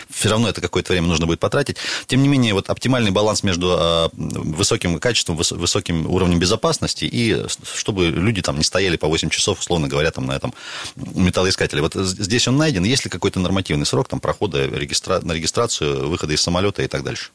все 0.09 0.29
равно 0.29 0.49
это 0.49 0.61
какое-то 0.61 0.93
время 0.93 1.07
нужно 1.07 1.25
будет 1.25 1.39
потратить. 1.39 1.77
Тем 2.07 2.21
не 2.21 2.27
менее, 2.27 2.53
вот 2.53 2.69
оптимальный 2.69 3.11
баланс 3.11 3.43
между 3.43 3.75
а, 3.77 4.09
высоким 4.13 4.99
качеством, 4.99 5.35
высоким 5.37 6.09
уровнем 6.09 6.39
безопасности 6.39 7.05
и 7.05 7.45
чтобы 7.75 8.07
люди 8.07 8.41
там 8.41 8.57
не 8.57 8.63
стояли 8.63 8.97
по 8.97 9.07
8 9.07 9.29
часов, 9.29 9.59
условно 9.59 9.87
говоря, 9.87 10.11
там 10.11 10.25
на 10.25 10.33
этом 10.33 10.53
металлоискателе. 10.95 11.81
Вот 11.81 11.93
здесь 11.95 12.47
он 12.47 12.57
найден, 12.57 12.83
есть 12.83 13.05
ли 13.05 13.09
какой-то 13.09 13.39
нормативный 13.39 13.85
срок 13.85 14.07
там 14.07 14.19
прохода 14.19 14.65
регистра... 14.65 15.19
на 15.21 15.33
регистрацию, 15.33 16.09
выхода 16.09 16.33
из 16.33 16.41
самолета 16.41 16.83
и 16.83 16.87
так 16.87 17.03
дальше? 17.03 17.31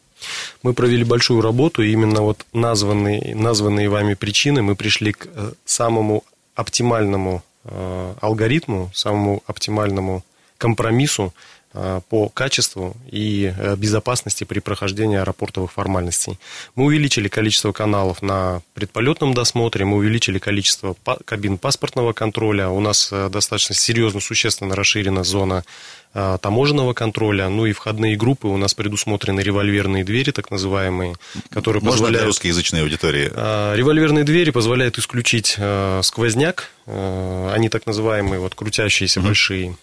Мы 0.63 0.75
провели 0.75 1.05
большую 1.05 1.41
работу, 1.41 1.83
и 1.83 1.93
именно 1.93 2.23
вот 2.23 2.47
названные, 2.53 3.35
названные 3.35 3.89
вами 3.89 4.15
причины 4.15 4.63
мы 4.63 4.77
пришли 4.77 5.13
к 5.13 5.27
э, 5.27 5.53
самому 5.65 6.25
оптимальному 6.55 7.43
э, 7.65 8.15
алгоритму, 8.21 8.91
самому 8.95 9.43
оптимальному 9.47 10.25
компромиссу 10.59 11.35
по 11.73 12.29
качеству 12.29 12.95
и 13.11 13.55
безопасности 13.77 14.45
при 14.45 14.59
прохождении 14.61 15.19
аэропортовых 15.19 15.73
формальностей. 15.73 16.39
Мы 16.75 16.85
увеличили 16.85 17.29
количество 17.29 17.73
каналов 17.73 18.23
на 18.23 18.63
предполетном 18.75 19.35
досмотре, 19.35 19.85
мы 19.85 19.97
увеличили 19.97 20.39
количество 20.39 20.95
кабин 21.25 21.59
паспортного 21.59 22.13
контроля, 22.13 22.69
у 22.69 22.81
нас 22.81 23.11
достаточно 23.11 23.75
серьезно, 23.75 24.21
существенно 24.21 24.77
расширена 24.77 25.25
зона 25.25 25.65
таможенного 26.13 26.93
контроля, 26.93 27.49
ну 27.49 27.65
и 27.65 27.73
входные 27.73 28.17
группы 28.17 28.47
у 28.47 28.59
нас 28.59 28.75
предусмотрены 28.75 29.41
револьверные 29.41 30.05
двери, 30.05 30.31
так 30.31 30.51
называемые, 30.51 31.15
которые 31.49 31.81
Можно 31.81 31.93
позволяют... 31.93 32.19
для 32.19 32.27
русскоязычной 32.27 32.83
аудитории? 32.83 33.31
Револьверные 33.75 34.25
двери 34.25 34.51
позволяют 34.51 34.99
исключить 34.99 35.57
сквозняк, 36.03 36.71
они 36.87 37.71
так 37.71 37.87
называемые 37.87 38.41
вот 38.41 38.55
крутящиеся 38.55 39.21
mm-hmm. 39.21 39.25
большие 39.25 39.77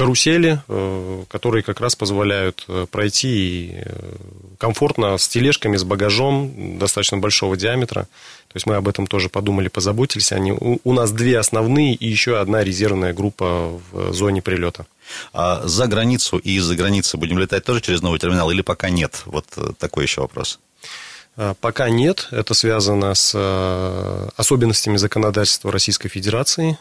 карусели, 0.00 0.62
э, 0.66 1.24
которые 1.28 1.62
как 1.62 1.78
раз 1.80 1.94
позволяют 1.94 2.64
э, 2.68 2.86
пройти 2.90 3.72
э, 3.74 4.16
комфортно 4.56 5.18
с 5.18 5.28
тележками, 5.28 5.76
с 5.76 5.84
багажом 5.84 6.78
достаточно 6.78 7.18
большого 7.18 7.54
диаметра. 7.54 8.04
То 8.48 8.56
есть 8.56 8.66
мы 8.66 8.76
об 8.76 8.88
этом 8.88 9.06
тоже 9.06 9.28
подумали, 9.28 9.68
позаботились. 9.68 10.32
Они, 10.32 10.52
у, 10.52 10.92
нас 10.94 11.12
две 11.12 11.38
основные 11.38 11.94
и 11.94 12.08
еще 12.08 12.40
одна 12.40 12.64
резервная 12.64 13.12
группа 13.12 13.78
в 13.92 14.14
зоне 14.14 14.40
прилета. 14.40 14.86
А 15.34 15.60
за 15.66 15.86
границу 15.86 16.38
и 16.38 16.52
из-за 16.52 16.76
границы 16.76 17.18
будем 17.18 17.38
летать 17.38 17.64
тоже 17.64 17.82
через 17.82 18.00
новый 18.00 18.18
терминал 18.18 18.50
или 18.50 18.62
пока 18.62 18.88
нет? 18.88 19.22
Вот 19.26 19.44
такой 19.78 20.04
еще 20.04 20.22
вопрос. 20.22 20.60
Пока 21.60 21.88
нет. 21.88 22.28
Это 22.32 22.54
связано 22.54 23.14
с 23.14 23.34
особенностями 24.36 24.96
законодательства 24.96 25.72
Российской 25.72 26.08
Федерации. 26.08 26.78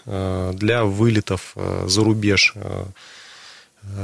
Для 0.53 0.83
вылетов 0.83 1.55
за 1.85 2.03
рубеж 2.03 2.55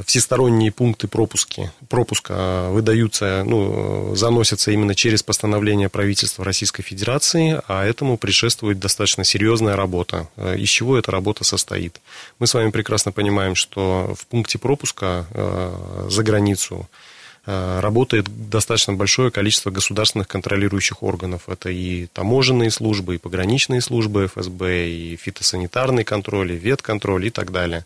всесторонние 0.06 0.72
пункты 0.72 1.08
пропуски, 1.08 1.72
пропуска 1.90 2.70
выдаются, 2.70 3.44
ну, 3.46 4.16
заносятся 4.16 4.72
именно 4.72 4.96
через 4.96 5.22
постановление 5.22 5.90
правительства 5.90 6.46
Российской 6.46 6.82
Федерации, 6.82 7.62
а 7.68 7.86
этому 7.86 8.18
предшествует 8.18 8.80
достаточно 8.80 9.24
серьезная 9.24 9.76
работа. 9.76 10.30
Из 10.58 10.70
чего 10.70 10.98
эта 10.98 11.12
работа 11.12 11.44
состоит? 11.44 12.00
Мы 12.40 12.48
с 12.48 12.54
вами 12.54 12.72
прекрасно 12.72 13.12
понимаем, 13.12 13.56
что 13.56 14.16
в 14.18 14.26
пункте 14.28 14.58
пропуска 14.58 15.26
э, 15.32 16.08
за 16.10 16.24
границу 16.24 16.88
э, 16.90 17.15
работает 17.46 18.26
достаточно 18.50 18.94
большое 18.94 19.30
количество 19.30 19.70
государственных 19.70 20.28
контролирующих 20.28 21.04
органов. 21.04 21.48
Это 21.48 21.70
и 21.70 22.08
таможенные 22.08 22.72
службы, 22.72 23.16
и 23.16 23.20
пограничные 23.20 23.82
службы 23.82 24.26
ФСБ, 24.28 24.90
и 24.90 25.16
фитосанитарный 25.16 26.04
контроль, 26.04 26.54
и 26.54 26.58
ветконтроль 26.58 27.28
и 27.28 27.30
так 27.30 27.52
далее. 27.52 27.86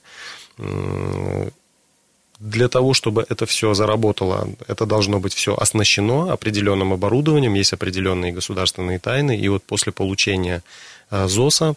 Для 2.39 2.69
того, 2.69 2.93
чтобы 2.93 3.25
это 3.27 3.45
все 3.45 3.73
заработало, 3.73 4.47
это 4.67 4.85
должно 4.85 5.19
быть 5.19 5.33
все 5.33 5.57
оснащено 5.57 6.31
определенным 6.31 6.93
оборудованием, 6.93 7.53
есть 7.53 7.73
определенные 7.73 8.31
государственные 8.31 8.99
тайны, 8.99 9.37
и 9.37 9.49
вот 9.49 9.63
после 9.63 9.91
получения 9.91 10.61
Э, 10.61 10.98
ЗОСа. 11.11 11.75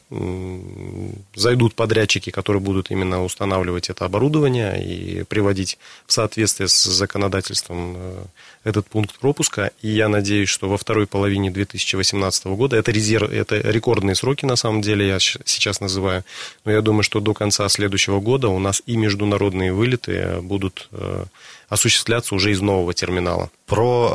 Зайдут 1.35 1.75
подрядчики, 1.75 2.31
которые 2.31 2.61
будут 2.61 2.91
именно 2.91 3.25
устанавливать 3.25 3.89
это 3.89 4.05
оборудование 4.05 4.85
и 4.85 5.25
приводить 5.25 5.79
в 6.07 6.13
соответствие 6.13 6.69
с 6.69 6.85
законодательством 6.85 7.95
э, 7.97 8.25
этот 8.65 8.87
пункт 8.87 9.19
пропуска. 9.19 9.71
И 9.81 9.89
я 9.89 10.09
надеюсь, 10.09 10.51
что 10.51 10.69
во 10.69 10.77
второй 10.77 11.07
половине 11.07 11.51
2018 11.51 12.47
года, 12.47 12.77
это, 12.77 12.91
резерв, 12.93 13.31
это 13.31 13.57
рекордные 13.57 14.15
сроки 14.15 14.45
на 14.45 14.57
самом 14.57 14.83
деле, 14.83 15.09
я 15.09 15.19
сейчас 15.19 15.81
называю, 15.81 16.25
но 16.65 16.73
я 16.73 16.83
думаю, 16.83 17.03
что 17.03 17.21
до 17.21 17.33
конца 17.33 17.69
следующего 17.69 18.21
года 18.21 18.49
у 18.49 18.59
нас 18.59 18.83
и 18.85 18.97
международные 18.97 19.73
вылеты 19.73 20.41
будут 20.43 20.89
э, 20.93 21.25
осуществляться 21.73 22.35
уже 22.35 22.53
из 22.53 22.61
нового 22.61 22.93
терминала. 22.93 23.51
Про 23.67 24.13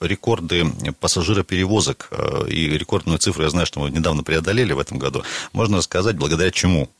э, 0.00 0.06
рекорды 0.06 0.66
пассажироперевозок 1.00 2.08
э, 2.10 2.48
и 2.48 2.68
рекордную 2.68 3.18
цифру 3.18 3.44
я 3.44 3.50
знаю, 3.50 3.66
что 3.66 3.80
мы 3.80 3.90
недавно 3.90 4.22
преодолели 4.22 4.74
в 4.74 4.78
этом 4.78 4.98
году. 4.98 5.22
Можно 5.52 5.78
рассказать, 5.78 6.16
благодаря 6.16 6.50
чему? 6.50 6.90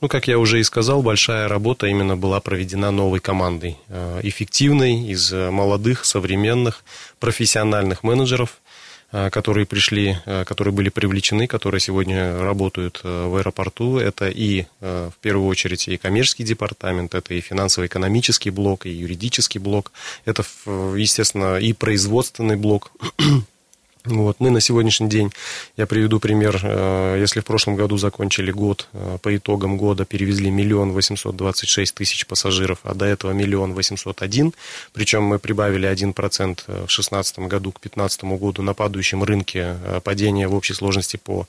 Ну, 0.00 0.08
как 0.08 0.28
я 0.28 0.38
уже 0.38 0.60
и 0.60 0.62
сказал, 0.62 1.02
большая 1.02 1.48
работа 1.48 1.86
именно 1.86 2.16
была 2.16 2.40
проведена 2.40 2.90
новой 2.92 3.18
командой, 3.18 3.78
э, 3.88 4.20
эффективной, 4.22 5.08
из 5.08 5.32
молодых, 5.32 6.04
современных, 6.04 6.84
профессиональных 7.18 8.04
менеджеров, 8.04 8.50
Э, 8.50 8.71
которые 9.30 9.66
пришли, 9.66 10.16
э, 10.26 10.44
которые 10.44 10.72
были 10.72 10.88
привлечены, 10.88 11.46
которые 11.46 11.80
сегодня 11.80 12.40
работают 12.40 13.00
э, 13.04 13.26
в 13.26 13.36
аэропорту. 13.36 13.98
Это 13.98 14.28
и, 14.28 14.66
в 14.80 15.14
первую 15.20 15.46
очередь, 15.48 15.88
и 15.88 15.96
коммерческий 15.96 16.44
департамент, 16.44 17.14
это 17.14 17.34
и 17.34 17.40
финансово-экономический 17.40 18.50
блок, 18.50 18.86
и 18.86 18.90
юридический 18.90 19.60
блок, 19.60 19.92
это, 20.24 20.44
естественно, 20.66 21.56
и 21.56 21.72
производственный 21.72 22.56
блок. 22.56 22.92
Вот. 24.04 24.40
Мы 24.40 24.50
на 24.50 24.60
сегодняшний 24.60 25.08
день, 25.08 25.32
я 25.76 25.86
приведу 25.86 26.18
пример, 26.18 26.60
э, 26.62 27.18
если 27.20 27.38
в 27.38 27.44
прошлом 27.44 27.76
году 27.76 27.98
закончили 27.98 28.50
год, 28.50 28.88
э, 28.92 29.18
по 29.22 29.36
итогам 29.36 29.76
года 29.76 30.04
перевезли 30.04 30.50
миллион 30.50 30.90
восемьсот 30.90 31.36
двадцать 31.36 31.68
шесть 31.68 31.94
тысяч 31.94 32.26
пассажиров, 32.26 32.80
а 32.82 32.94
до 32.94 33.04
этого 33.04 33.30
миллион 33.30 33.74
восемьсот 33.74 34.22
один, 34.22 34.54
причем 34.92 35.22
мы 35.22 35.38
прибавили 35.38 35.86
один 35.86 36.14
процент 36.14 36.64
э, 36.66 36.86
в 36.88 36.90
шестнадцатом 36.90 37.46
году 37.46 37.70
к 37.70 37.80
пятнадцатому 37.80 38.38
году 38.38 38.62
на 38.62 38.74
падающем 38.74 39.22
рынке 39.22 39.76
падение 40.02 40.48
в 40.48 40.54
общей 40.54 40.74
сложности 40.74 41.16
по 41.16 41.46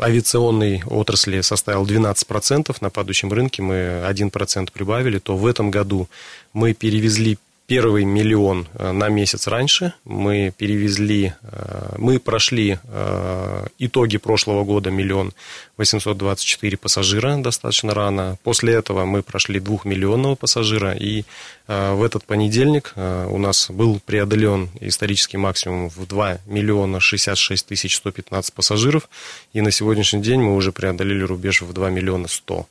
авиационной 0.00 0.82
отрасли 0.86 1.40
составил 1.40 1.84
12%, 1.84 2.76
на 2.80 2.90
падающем 2.90 3.32
рынке 3.32 3.62
мы 3.62 4.04
1% 4.08 4.70
прибавили, 4.72 5.18
то 5.18 5.36
в 5.36 5.46
этом 5.46 5.70
году 5.72 6.08
мы 6.52 6.74
перевезли 6.74 7.38
первый 7.66 8.04
миллион 8.04 8.68
э, 8.74 8.92
на 8.92 9.08
месяц 9.08 9.46
раньше. 9.46 9.94
Мы 10.04 10.52
перевезли, 10.56 11.32
э, 11.42 11.94
мы 11.98 12.18
прошли 12.18 12.78
э, 12.82 13.66
итоги 13.78 14.18
прошлого 14.18 14.64
года 14.64 14.90
миллион 14.90 15.32
восемьсот 15.76 16.18
двадцать 16.18 16.46
четыре 16.46 16.76
пассажира 16.76 17.36
достаточно 17.38 17.94
рано. 17.94 18.38
После 18.42 18.74
этого 18.74 19.04
мы 19.04 19.22
прошли 19.22 19.60
двухмиллионного 19.60 20.34
пассажира. 20.34 20.92
И 20.92 21.24
в 21.66 22.02
этот 22.02 22.26
понедельник 22.26 22.92
у 22.96 23.38
нас 23.38 23.70
был 23.70 23.98
преодолен 24.04 24.68
исторический 24.80 25.38
максимум 25.38 25.88
в 25.88 26.06
2 26.06 26.40
миллиона 26.46 27.00
66 27.00 27.66
тысяч 27.66 27.96
115 27.96 28.52
пассажиров. 28.52 29.08
И 29.54 29.62
на 29.62 29.70
сегодняшний 29.70 30.20
день 30.20 30.42
мы 30.42 30.54
уже 30.54 30.72
преодолели 30.72 31.22
рубеж 31.22 31.62
в 31.62 31.72
2 31.72 31.90
миллиона 31.90 32.28
100 32.28 32.66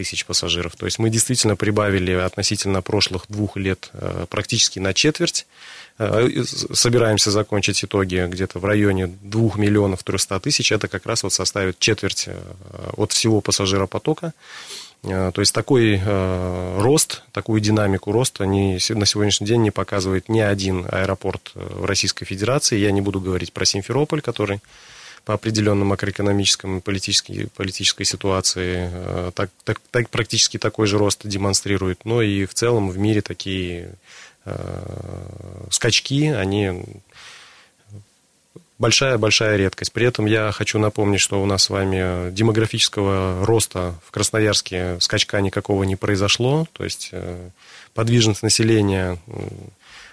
тысяч 0.00 0.24
пассажиров. 0.24 0.76
То 0.76 0.86
есть 0.86 0.98
мы 0.98 1.10
действительно 1.10 1.56
прибавили 1.56 2.12
относительно 2.12 2.80
прошлых 2.80 3.24
двух 3.28 3.58
лет 3.58 3.90
э, 3.92 4.24
практически 4.30 4.78
на 4.78 4.94
четверть. 4.94 5.46
Э, 5.98 6.26
собираемся 6.72 7.30
закончить 7.30 7.84
итоги 7.84 8.26
где-то 8.26 8.58
в 8.58 8.64
районе 8.64 9.08
2 9.08 9.56
миллионов 9.56 10.02
300 10.02 10.40
тысяч. 10.40 10.72
Это 10.72 10.88
как 10.88 11.04
раз 11.04 11.22
вот 11.22 11.34
составит 11.34 11.78
четверть 11.78 12.24
э, 12.28 12.40
от 12.96 13.12
всего 13.12 13.42
пассажиропотока. 13.42 14.32
То 15.02 15.40
есть 15.40 15.54
такой 15.54 15.98
рост, 16.76 17.22
такую 17.32 17.62
динамику 17.62 18.12
роста 18.12 18.44
не, 18.44 18.78
на 18.90 19.06
сегодняшний 19.06 19.46
день 19.46 19.62
не 19.62 19.70
показывает 19.70 20.28
ни 20.28 20.40
один 20.40 20.86
аэропорт 20.92 21.52
в 21.54 21.86
Российской 21.86 22.26
Федерации. 22.26 22.76
Я 22.76 22.90
не 22.90 23.00
буду 23.00 23.18
говорить 23.18 23.50
про 23.54 23.64
Симферополь, 23.64 24.20
который 24.20 24.60
по 25.24 25.34
определенной 25.34 25.84
макроэкономической 25.84 26.76
и 26.76 26.80
политической, 26.80 27.48
политической 27.56 28.04
ситуации 28.04 28.90
э, 28.92 29.30
так, 29.34 29.50
так, 29.64 29.80
так, 29.90 30.08
практически 30.10 30.58
такой 30.58 30.86
же 30.86 30.98
рост 30.98 31.20
демонстрирует. 31.24 32.04
Но 32.04 32.22
и 32.22 32.46
в 32.46 32.54
целом 32.54 32.90
в 32.90 32.98
мире 32.98 33.20
такие 33.20 33.90
э, 34.44 35.66
скачки, 35.70 36.28
они 36.28 36.84
большая-большая 38.80 39.56
редкость. 39.56 39.92
При 39.92 40.06
этом 40.06 40.24
я 40.24 40.50
хочу 40.52 40.78
напомнить, 40.78 41.20
что 41.20 41.42
у 41.42 41.46
нас 41.46 41.64
с 41.64 41.70
вами 41.70 42.30
демографического 42.30 43.44
роста 43.44 43.94
в 44.04 44.10
Красноярске 44.10 44.96
скачка 45.00 45.40
никакого 45.40 45.84
не 45.84 45.96
произошло. 45.96 46.66
То 46.72 46.84
есть 46.84 47.10
э, 47.12 47.50
подвижность 47.94 48.42
населения 48.42 49.18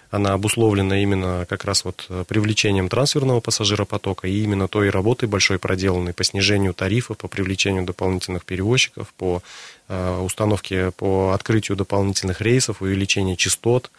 она 0.10 0.34
обусловлена 0.34 1.02
именно 1.02 1.46
как 1.50 1.66
раз 1.66 1.84
вот 1.84 2.06
э, 2.10 2.24
привлечением 2.28 2.90
трансферного 2.90 3.40
пассажиропотока 3.40 4.28
и 4.28 4.44
именно 4.44 4.68
той 4.68 4.90
работой 4.90 5.28
большой 5.28 5.60
проделанной 5.60 6.14
по 6.14 6.24
снижению 6.24 6.74
тарифов, 6.74 7.18
по 7.18 7.28
привлечению 7.28 7.84
дополнительных 7.84 8.46
перевозчиков, 8.46 9.14
по 9.18 9.42
э, 9.88 10.20
установке, 10.20 10.92
по 10.92 11.32
открытию 11.34 11.78
дополнительных 11.78 12.42
рейсов, 12.42 12.82
увеличению 12.82 13.36
частот. 13.36 13.92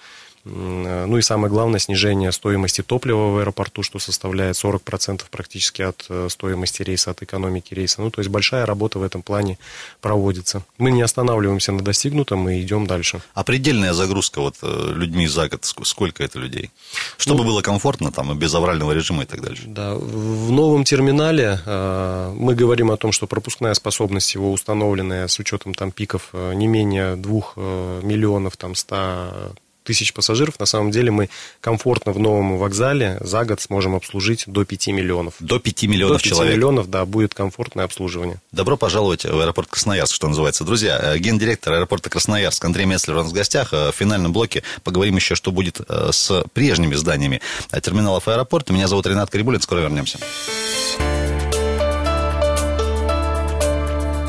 Ну 0.49 1.19
и 1.19 1.23
самое 1.23 1.51
главное, 1.51 1.79
снижение 1.79 2.33
стоимости 2.33 2.83
топлива 2.83 3.31
в 3.31 3.39
аэропорту, 3.39 3.83
что 3.83 3.99
составляет 3.99 4.57
40% 4.57 5.23
практически 5.31 5.83
от 5.83 6.07
э, 6.09 6.29
стоимости 6.31 6.83
рейса, 6.83 7.11
от 7.11 7.23
экономики 7.23 7.75
рейса. 7.75 8.03
Ну, 8.03 8.11
то 8.11 8.21
есть 8.21 8.31
большая 8.31 8.67
работа 8.67 8.99
в 8.99 9.03
этом 9.03 9.23
плане 9.23 9.59
проводится. 10.01 10.63
Мы 10.79 10.91
не 10.91 11.03
останавливаемся 11.03 11.73
на 11.73 11.83
достигнутом, 11.83 12.41
мы 12.41 12.61
идем 12.61 12.87
дальше. 12.87 13.21
А 13.35 13.45
предельная 13.45 13.93
загрузка 13.93 14.41
вот 14.41 14.57
э, 14.63 14.93
людьми 14.95 15.27
за 15.27 15.49
год, 15.49 15.65
сколько 15.65 16.25
это 16.25 16.39
людей? 16.39 16.71
Чтобы 17.17 17.45
ну, 17.45 17.51
было 17.51 17.63
комфортно, 17.63 18.11
там, 18.11 18.37
без 18.39 18.55
аврального 18.55 18.93
режима 18.93 19.25
и 19.25 19.27
так 19.27 19.41
дальше. 19.43 19.65
Да, 19.67 19.95
в 19.95 20.51
новом 20.51 20.85
терминале 20.85 21.61
э, 21.65 22.33
мы 22.35 22.55
говорим 22.55 22.91
о 22.91 22.97
том, 22.97 23.13
что 23.13 23.27
пропускная 23.27 23.75
способность 23.75 24.35
его 24.35 24.53
установленная 24.53 25.29
с 25.29 25.39
учетом 25.39 25.75
там 25.75 25.93
пиков 25.93 26.31
не 26.33 26.67
менее 26.67 27.17
2 27.17 28.03
миллионов 28.03 28.57
там 28.57 28.75
100 28.75 29.53
тысяч 29.89 30.13
пассажиров, 30.13 30.61
на 30.61 30.67
самом 30.67 30.91
деле 30.91 31.11
мы 31.11 31.31
комфортно 31.63 32.13
в 32.13 32.19
новом 32.19 32.59
вокзале 32.59 33.17
за 33.23 33.47
год 33.47 33.59
сможем 33.63 33.95
обслужить 33.95 34.45
до 34.47 34.67
5 34.67 34.89
миллионов. 34.89 35.35
До 35.41 35.59
5 35.59 35.85
миллионов 35.85 36.19
до 36.19 36.23
5 36.23 36.31
человек? 36.31 36.57
миллионов, 36.57 36.91
да, 36.91 37.07
будет 37.07 37.33
комфортное 37.33 37.87
обслуживание. 37.87 38.37
Добро 38.53 38.77
пожаловать 38.77 39.25
в 39.25 39.41
аэропорт 39.41 39.71
Красноярск, 39.71 40.15
что 40.15 40.29
называется. 40.29 40.65
Друзья, 40.65 41.01
э, 41.03 41.19
гендиректор 41.19 41.73
аэропорта 41.73 42.11
Красноярск 42.11 42.63
Андрей 42.67 42.85
Меслер 42.85 43.17
у 43.17 43.23
нас 43.23 43.31
в 43.31 43.33
гостях. 43.33 43.73
Э, 43.73 43.91
в 43.91 43.95
финальном 43.95 44.35
блоке 44.35 44.63
поговорим 44.85 45.17
еще, 45.17 45.35
что 45.35 45.53
будет 45.53 45.81
э, 45.89 46.11
с 46.13 46.45
прежними 46.53 46.95
зданиями 46.95 47.41
терминалов 47.83 48.29
аэропорта. 48.29 48.75
Меня 48.75 48.89
зовут 48.89 49.07
Ренат 49.07 49.31
Карибулин, 49.31 49.63
скоро 49.63 49.81
вернемся. 49.81 50.19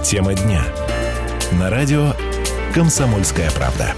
Тема 0.06 0.34
дня. 0.36 0.64
На 1.52 1.70
радио 1.70 2.14
«Комсомольская 2.74 3.52
правда». 3.52 3.94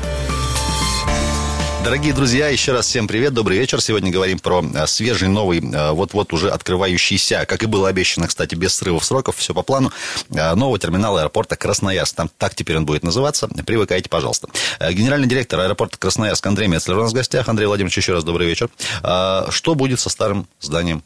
Дорогие 1.83 2.13
друзья, 2.13 2.47
еще 2.47 2.73
раз 2.73 2.85
всем 2.85 3.07
привет, 3.07 3.33
добрый 3.33 3.57
вечер. 3.57 3.81
Сегодня 3.81 4.11
говорим 4.11 4.37
про 4.37 4.63
э, 4.63 4.85
свежий, 4.85 5.27
новый, 5.27 5.59
э, 5.59 5.91
вот-вот 5.91 6.31
уже 6.31 6.51
открывающийся, 6.51 7.45
как 7.47 7.63
и 7.63 7.65
было 7.65 7.89
обещано, 7.89 8.27
кстати, 8.27 8.53
без 8.53 8.75
срывов 8.75 9.03
сроков, 9.03 9.37
все 9.37 9.55
по 9.55 9.63
плану, 9.63 9.91
э, 10.29 10.53
нового 10.53 10.77
терминала 10.77 11.21
аэропорта 11.21 11.55
Красноярск. 11.55 12.15
Там 12.15 12.29
так 12.37 12.53
теперь 12.53 12.77
он 12.77 12.85
будет 12.85 13.03
называться. 13.03 13.47
Привыкайте, 13.65 14.09
пожалуйста. 14.09 14.47
Генеральный 14.91 15.27
директор 15.27 15.59
аэропорта 15.59 15.97
Красноярск 15.97 16.45
Андрей 16.45 16.67
Мецлер 16.67 16.99
у 16.99 17.01
нас 17.01 17.11
в 17.11 17.15
гостях. 17.15 17.49
Андрей 17.49 17.65
Владимирович, 17.65 17.97
еще 17.97 18.13
раз 18.13 18.23
добрый 18.23 18.45
вечер. 18.45 18.69
Что 19.01 19.75
будет 19.75 19.99
со 19.99 20.09
старым 20.09 20.47
зданием 20.59 21.03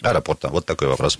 аэропорта? 0.00 0.48
Вот 0.48 0.64
такой 0.64 0.88
вопрос. 0.88 1.18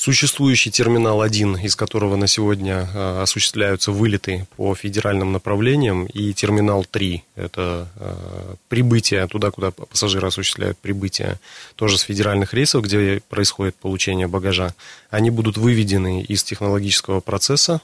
Существующий 0.00 0.70
терминал 0.70 1.20
1, 1.20 1.56
из 1.56 1.76
которого 1.76 2.16
на 2.16 2.26
сегодня 2.26 2.88
э, 2.94 3.20
осуществляются 3.20 3.92
вылеты 3.92 4.46
по 4.56 4.74
федеральным 4.74 5.30
направлениям, 5.30 6.06
и 6.06 6.32
терминал 6.32 6.86
3, 6.86 7.22
это 7.36 7.86
э, 7.96 8.54
прибытие 8.70 9.26
туда, 9.26 9.50
куда 9.50 9.72
пассажиры 9.72 10.28
осуществляют 10.28 10.78
прибытие, 10.78 11.38
тоже 11.76 11.98
с 11.98 12.00
федеральных 12.00 12.54
рейсов, 12.54 12.82
где 12.84 13.20
происходит 13.28 13.74
получение 13.74 14.26
багажа, 14.26 14.74
они 15.10 15.28
будут 15.28 15.58
выведены 15.58 16.22
из 16.22 16.44
технологического 16.44 17.20
процесса 17.20 17.82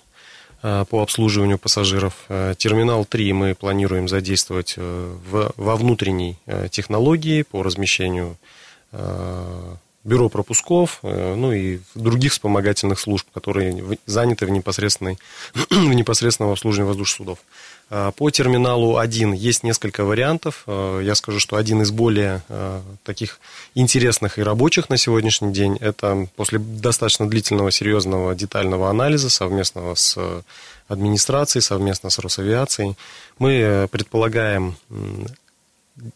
э, 0.63 0.87
по 0.89 1.03
обслуживанию 1.03 1.59
пассажиров. 1.59 2.15
Терминал 2.57 3.05
3 3.05 3.33
мы 3.35 3.55
планируем 3.55 4.09
задействовать 4.09 4.79
в, 4.79 5.53
во 5.55 5.77
внутренней 5.77 6.39
технологии 6.71 7.43
по 7.43 7.63
размещению 7.63 8.39
бюро 10.07 10.29
пропусков, 10.29 11.01
э, 11.03 11.35
ну 11.35 11.53
и 11.53 11.81
других 11.95 12.33
вспомогательных 12.33 13.01
служб, 13.01 13.27
которые 13.35 13.99
заняты 14.07 14.47
в, 14.47 14.51
непосредственной, 14.51 15.19
в 15.55 15.93
непосредственном 15.93 16.53
обслуживании 16.53 16.89
воздушных 16.89 17.17
судов. 17.17 17.39
А, 17.91 18.13
по 18.13 18.31
терминалу 18.31 18.97
1 18.97 19.33
есть 19.33 19.63
несколько 19.63 20.05
вариантов. 20.05 20.63
А, 20.67 21.01
я 21.01 21.15
скажу, 21.15 21.41
что 21.41 21.57
один 21.57 21.83
из 21.83 21.91
более 21.91 22.43
а, 22.49 22.83
таких 23.05 23.41
интересных 23.75 24.39
и 24.39 24.43
рабочих 24.43 24.89
на 24.91 24.97
сегодняшний 24.97 25.53
день, 25.53 25.77
это 25.81 26.29
после 26.37 26.59
достаточно 26.59 27.29
длительного, 27.29 27.71
серьезного, 27.71 28.35
детального 28.35 28.91
анализа 28.91 29.29
совместного 29.29 29.95
с 29.97 30.17
администрацией, 30.89 31.63
совместно 31.63 32.11
с 32.11 32.19
Росавиацией, 32.21 32.97
мы 33.39 33.53
э, 33.55 33.89
предполагаем 33.89 34.77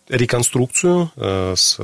реконструкцию 0.09 1.11
э, 1.16 1.55
с 1.57 1.79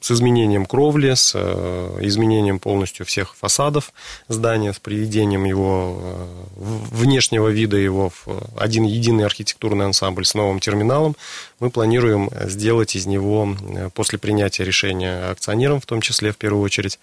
с 0.00 0.10
изменением 0.10 0.66
кровли, 0.66 1.14
с 1.14 1.32
э, 1.34 1.98
изменением 2.02 2.58
полностью 2.58 3.06
всех 3.06 3.34
фасадов 3.34 3.92
здания, 4.28 4.72
с 4.72 4.78
приведением 4.78 5.44
его 5.44 5.98
э, 6.00 6.26
внешнего 6.56 7.48
вида 7.48 7.76
его 7.76 8.10
в 8.10 8.26
один 8.56 8.84
единый 8.84 9.24
архитектурный 9.24 9.86
ансамбль 9.86 10.24
с 10.24 10.34
новым 10.34 10.60
терминалом. 10.60 11.16
Мы 11.60 11.70
планируем 11.70 12.30
сделать 12.42 12.94
из 12.94 13.06
него, 13.06 13.56
э, 13.60 13.90
после 13.94 14.18
принятия 14.18 14.64
решения 14.64 15.30
акционерам, 15.30 15.80
в 15.80 15.86
том 15.86 16.00
числе 16.00 16.32
в 16.32 16.36
первую 16.36 16.62
очередь, 16.62 16.98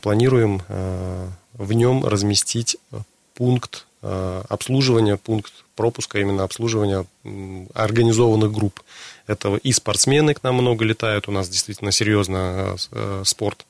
планируем 0.00 0.62
в 1.52 1.72
нем 1.74 2.04
разместить 2.04 2.78
пункт 3.34 3.85
обслуживания, 4.02 5.16
пункт 5.16 5.52
пропуска, 5.74 6.18
именно 6.18 6.44
обслуживания 6.44 7.06
организованных 7.74 8.52
групп. 8.52 8.80
Это 9.26 9.56
и 9.56 9.72
спортсмены 9.72 10.34
к 10.34 10.42
нам 10.42 10.56
много 10.56 10.84
летают, 10.84 11.28
у 11.28 11.32
нас 11.32 11.48
действительно 11.48 11.92
серьезно 11.92 12.76
э, 12.92 13.22
спорт 13.24 13.66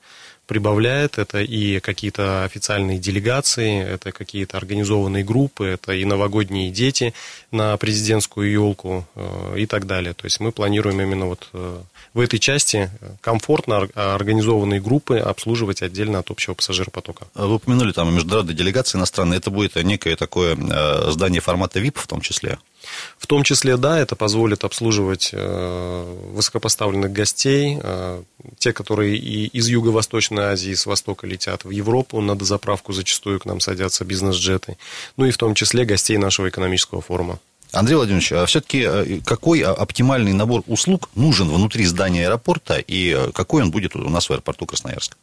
прибавляет. 0.46 1.18
Это 1.18 1.40
и 1.40 1.80
какие-то 1.80 2.44
официальные 2.44 2.98
делегации, 2.98 3.82
это 3.82 4.12
какие-то 4.12 4.56
организованные 4.56 5.24
группы, 5.24 5.66
это 5.66 5.92
и 5.92 6.04
новогодние 6.04 6.70
дети 6.70 7.14
на 7.50 7.76
президентскую 7.76 8.50
елку 8.50 9.06
э, 9.14 9.54
и 9.58 9.66
так 9.66 9.86
далее. 9.86 10.14
То 10.14 10.24
есть 10.24 10.40
мы 10.40 10.52
планируем 10.52 11.00
именно 11.00 11.26
вот 11.26 11.48
э, 11.52 11.80
в 12.14 12.20
этой 12.20 12.38
части 12.38 12.90
комфортно 13.20 13.88
организованные 13.94 14.80
группы 14.80 15.18
обслуживать 15.18 15.82
отдельно 15.82 16.20
от 16.20 16.30
общего 16.30 16.54
пассажиропотока. 16.54 17.26
Вы 17.34 17.54
упомянули 17.54 17.92
там 17.92 18.14
международные 18.14 18.56
делегации 18.56 18.98
иностранные. 18.98 19.38
Это 19.38 19.50
будет 19.50 19.76
некое 19.76 20.16
такое 20.16 20.56
здание 21.10 21.40
формата 21.40 21.80
VIP 21.80 21.98
в 21.98 22.06
том 22.06 22.20
числе? 22.20 22.58
В 23.18 23.26
том 23.26 23.42
числе, 23.42 23.76
да, 23.76 23.98
это 23.98 24.16
позволит 24.16 24.64
обслуживать 24.64 25.30
э, 25.32 26.16
высокопоставленных 26.32 27.12
гостей, 27.12 27.78
э, 27.82 28.22
те, 28.58 28.72
которые 28.72 29.16
и 29.16 29.46
из 29.46 29.68
Юго-Восточной 29.68 30.44
Азии, 30.44 30.70
и 30.70 30.74
с 30.74 30.86
Востока 30.86 31.26
летят 31.26 31.64
в 31.64 31.70
Европу, 31.70 32.20
на 32.20 32.36
дозаправку 32.36 32.92
зачастую 32.92 33.40
к 33.40 33.44
нам 33.44 33.60
садятся 33.60 34.04
бизнес-джеты, 34.04 34.76
ну 35.16 35.24
и 35.24 35.30
в 35.30 35.38
том 35.38 35.54
числе 35.54 35.84
гостей 35.84 36.18
нашего 36.18 36.48
экономического 36.48 37.00
форума. 37.00 37.38
Андрей 37.72 37.96
Владимирович, 37.96 38.32
а 38.32 38.46
все-таки 38.46 38.84
э, 38.86 39.20
какой 39.24 39.62
оптимальный 39.62 40.32
набор 40.32 40.62
услуг 40.66 41.10
нужен 41.14 41.48
внутри 41.48 41.84
здания 41.86 42.26
аэропорта 42.26 42.78
и 42.78 43.30
какой 43.32 43.62
он 43.62 43.70
будет 43.70 43.96
у 43.96 44.08
нас 44.08 44.28
в 44.28 44.32
аэропорту 44.32 44.66
Красноярск? 44.66 45.16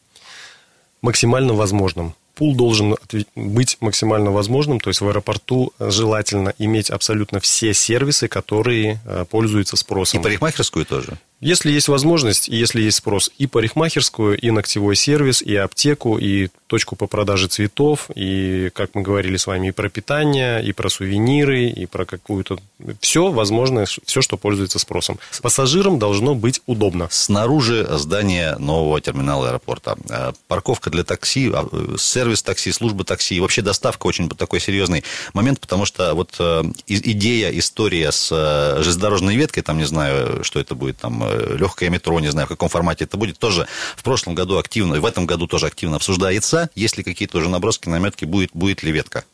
Максимально 1.00 1.54
возможным 1.54 2.14
пул 2.34 2.54
должен 2.54 2.96
быть 3.34 3.76
максимально 3.80 4.30
возможным, 4.30 4.80
то 4.80 4.90
есть 4.90 5.00
в 5.00 5.08
аэропорту 5.08 5.72
желательно 5.78 6.54
иметь 6.58 6.90
абсолютно 6.90 7.40
все 7.40 7.74
сервисы, 7.74 8.28
которые 8.28 9.00
э, 9.04 9.24
пользуются 9.30 9.76
спросом. 9.76 10.20
И 10.20 10.22
парикмахерскую 10.22 10.84
тоже? 10.84 11.18
Если 11.40 11.70
есть 11.70 11.88
возможность, 11.88 12.48
и 12.48 12.56
если 12.56 12.80
есть 12.80 12.98
спрос 12.98 13.30
и 13.36 13.46
парикмахерскую, 13.46 14.38
и 14.38 14.50
ногтевой 14.50 14.96
сервис, 14.96 15.42
и 15.42 15.54
аптеку, 15.56 16.16
и 16.16 16.48
точку 16.68 16.96
по 16.96 17.06
продаже 17.06 17.48
цветов, 17.48 18.08
и, 18.14 18.70
как 18.72 18.94
мы 18.94 19.02
говорили 19.02 19.36
с 19.36 19.46
вами, 19.46 19.68
и 19.68 19.70
про 19.70 19.88
питание, 19.88 20.64
и 20.64 20.72
про 20.72 20.88
сувениры, 20.88 21.66
и 21.66 21.86
про 21.86 22.04
какую-то... 22.04 22.58
Все 23.00 23.30
возможно, 23.30 23.84
все, 23.84 24.22
что 24.22 24.36
пользуется 24.36 24.78
спросом. 24.78 25.18
Пассажирам 25.42 25.98
должно 25.98 26.34
быть 26.34 26.62
удобно. 26.66 27.08
Снаружи 27.10 27.86
здания 27.90 28.56
нового 28.58 29.00
терминала 29.00 29.48
аэропорта. 29.48 29.96
Э, 30.08 30.32
парковка 30.48 30.90
для 30.90 31.04
такси, 31.04 31.50
а, 31.52 31.68
сервис 31.98 32.42
такси, 32.42 32.72
служба 32.72 33.04
такси. 33.04 33.36
И 33.36 33.40
вообще 33.40 33.60
доставка 33.60 34.06
очень 34.06 34.28
такой 34.28 34.60
серьезный 34.60 35.04
момент, 35.32 35.60
потому 35.60 35.84
что 35.84 36.14
вот 36.14 36.34
э, 36.38 36.62
идея, 36.86 37.50
история 37.50 38.10
с 38.12 38.30
э, 38.32 38.82
железнодорожной 38.82 39.36
веткой, 39.36 39.62
там, 39.62 39.78
не 39.78 39.84
знаю, 39.84 40.42
что 40.42 40.58
это 40.58 40.74
будет, 40.74 40.96
там, 40.96 41.22
легкое 41.32 41.90
метро, 41.90 42.18
не 42.20 42.30
знаю, 42.30 42.46
в 42.46 42.50
каком 42.50 42.68
формате 42.68 43.04
это 43.04 43.16
будет, 43.16 43.38
тоже 43.38 43.66
в 43.96 44.02
прошлом 44.02 44.34
году 44.34 44.58
активно, 44.58 44.96
и 44.96 44.98
в 44.98 45.06
этом 45.06 45.26
году 45.26 45.46
тоже 45.46 45.66
активно 45.66 45.96
обсуждается. 45.96 46.70
Есть 46.74 46.96
ли 46.96 47.04
какие-то 47.04 47.38
уже 47.38 47.48
наброски, 47.48 47.88
наметки, 47.88 48.24
будет, 48.24 48.50
будет 48.52 48.82
ли 48.82 48.92
ветка? 48.92 49.24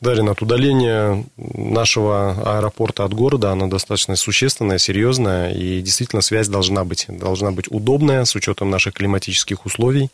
Да, 0.00 0.14
Ренат, 0.14 0.42
удаление 0.42 1.24
нашего 1.36 2.58
аэропорта 2.58 3.04
от 3.04 3.14
города, 3.14 3.52
оно 3.52 3.68
достаточно 3.68 4.16
существенное, 4.16 4.78
серьезное, 4.78 5.52
и 5.52 5.80
действительно 5.80 6.22
связь 6.22 6.48
должна 6.48 6.84
быть. 6.84 7.06
Должна 7.08 7.52
быть 7.52 7.66
удобная, 7.70 8.24
с 8.24 8.34
учетом 8.34 8.70
наших 8.70 8.94
климатических 8.94 9.64
условий. 9.64 10.10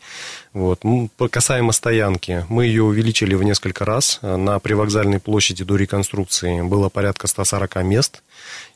Вот. 0.53 0.81
Касаемо 1.31 1.71
стоянки, 1.71 2.45
мы 2.49 2.65
ее 2.65 2.83
увеличили 2.83 3.33
в 3.33 3.43
несколько 3.43 3.83
раз. 3.85 4.19
На 4.21 4.59
привокзальной 4.59 5.19
площади 5.19 5.63
до 5.63 5.75
реконструкции 5.75 6.61
было 6.61 6.89
порядка 6.89 7.27
140 7.27 7.83
мест 7.83 8.21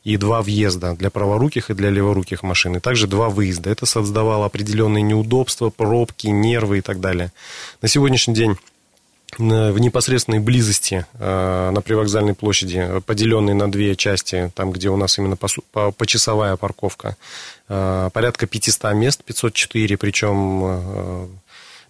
и 0.02 0.16
два 0.16 0.42
въезда 0.42 0.94
для 0.94 1.10
праворуких 1.10 1.70
и 1.70 1.74
для 1.74 1.90
леворуких 1.90 2.42
машин, 2.42 2.76
и 2.76 2.80
также 2.80 3.06
два 3.06 3.28
выезда. 3.28 3.70
Это 3.70 3.86
создавало 3.86 4.46
определенные 4.46 5.02
неудобства, 5.02 5.70
пробки, 5.70 6.26
нервы 6.26 6.78
и 6.78 6.80
так 6.80 7.00
далее. 7.00 7.32
На 7.80 7.88
сегодняшний 7.88 8.34
день 8.34 8.56
в 9.38 9.78
непосредственной 9.78 10.40
близости 10.40 11.06
на 11.18 11.80
привокзальной 11.84 12.34
площади, 12.34 13.02
поделенной 13.06 13.54
на 13.54 13.70
две 13.70 13.96
части, 13.96 14.52
там, 14.54 14.70
где 14.70 14.88
у 14.88 14.96
нас 14.96 15.18
именно 15.18 15.36
почасовая 15.36 16.56
парковка, 16.56 17.16
порядка 17.66 18.46
500 18.46 18.94
мест, 18.94 19.24
504, 19.24 19.96
причем 19.96 21.30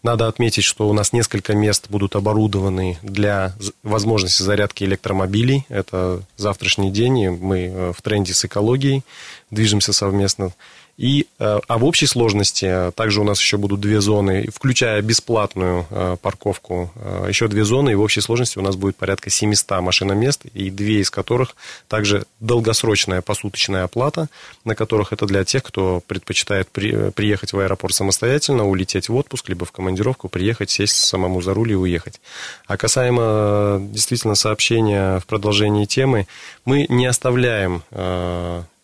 надо 0.04 0.28
отметить, 0.28 0.64
что 0.64 0.86
у 0.86 0.92
нас 0.92 1.14
несколько 1.14 1.54
мест 1.54 1.86
будут 1.88 2.14
оборудованы 2.14 2.98
для 3.02 3.54
возможности 3.82 4.42
зарядки 4.42 4.84
электромобилей. 4.84 5.64
Это 5.70 6.20
завтрашний 6.36 6.90
день, 6.90 7.18
и 7.18 7.28
мы 7.30 7.60
э, 7.60 7.92
в 7.96 8.02
тренде 8.02 8.34
с 8.34 8.44
экологией 8.44 9.02
движемся 9.50 9.94
совместно. 9.94 10.52
И, 10.96 11.26
э, 11.40 11.60
а 11.66 11.78
в 11.78 11.84
общей 11.84 12.06
сложности 12.06 12.66
э, 12.66 12.92
также 12.92 13.20
у 13.20 13.24
нас 13.24 13.40
еще 13.40 13.56
будут 13.56 13.80
две 13.80 14.00
зоны, 14.00 14.48
включая 14.54 15.02
бесплатную 15.02 15.86
э, 15.90 16.16
парковку, 16.22 16.92
еще 17.28 17.48
две 17.48 17.64
зоны, 17.64 17.90
и 17.90 17.94
в 17.94 18.00
общей 18.00 18.20
сложности 18.20 18.58
у 18.58 18.62
нас 18.62 18.76
будет 18.76 18.96
порядка 18.96 19.28
700 19.28 19.80
машиномест, 19.80 20.44
и 20.54 20.70
две 20.70 21.00
из 21.00 21.10
которых 21.10 21.56
также 21.88 22.26
долгосрочная 22.38 23.22
посуточная 23.22 23.84
оплата, 23.84 24.28
на 24.64 24.76
которых 24.76 25.12
это 25.12 25.26
для 25.26 25.44
тех, 25.44 25.64
кто 25.64 26.00
предпочитает 26.06 26.68
при, 26.70 27.10
приехать 27.10 27.52
в 27.52 27.58
аэропорт 27.58 27.94
самостоятельно, 27.94 28.66
улететь 28.66 29.08
в 29.08 29.16
отпуск, 29.16 29.48
либо 29.48 29.64
в 29.64 29.72
командировку, 29.72 30.28
приехать, 30.28 30.70
сесть 30.70 30.96
самому 30.96 31.42
за 31.42 31.54
руль 31.54 31.72
и 31.72 31.76
уехать. 31.76 32.20
А 32.66 32.76
касаемо 32.76 33.80
действительно 33.80 34.36
сообщения 34.36 35.18
в 35.18 35.26
продолжении 35.26 35.86
темы, 35.86 36.28
мы 36.64 36.86
не 36.88 37.06
оставляем 37.06 37.82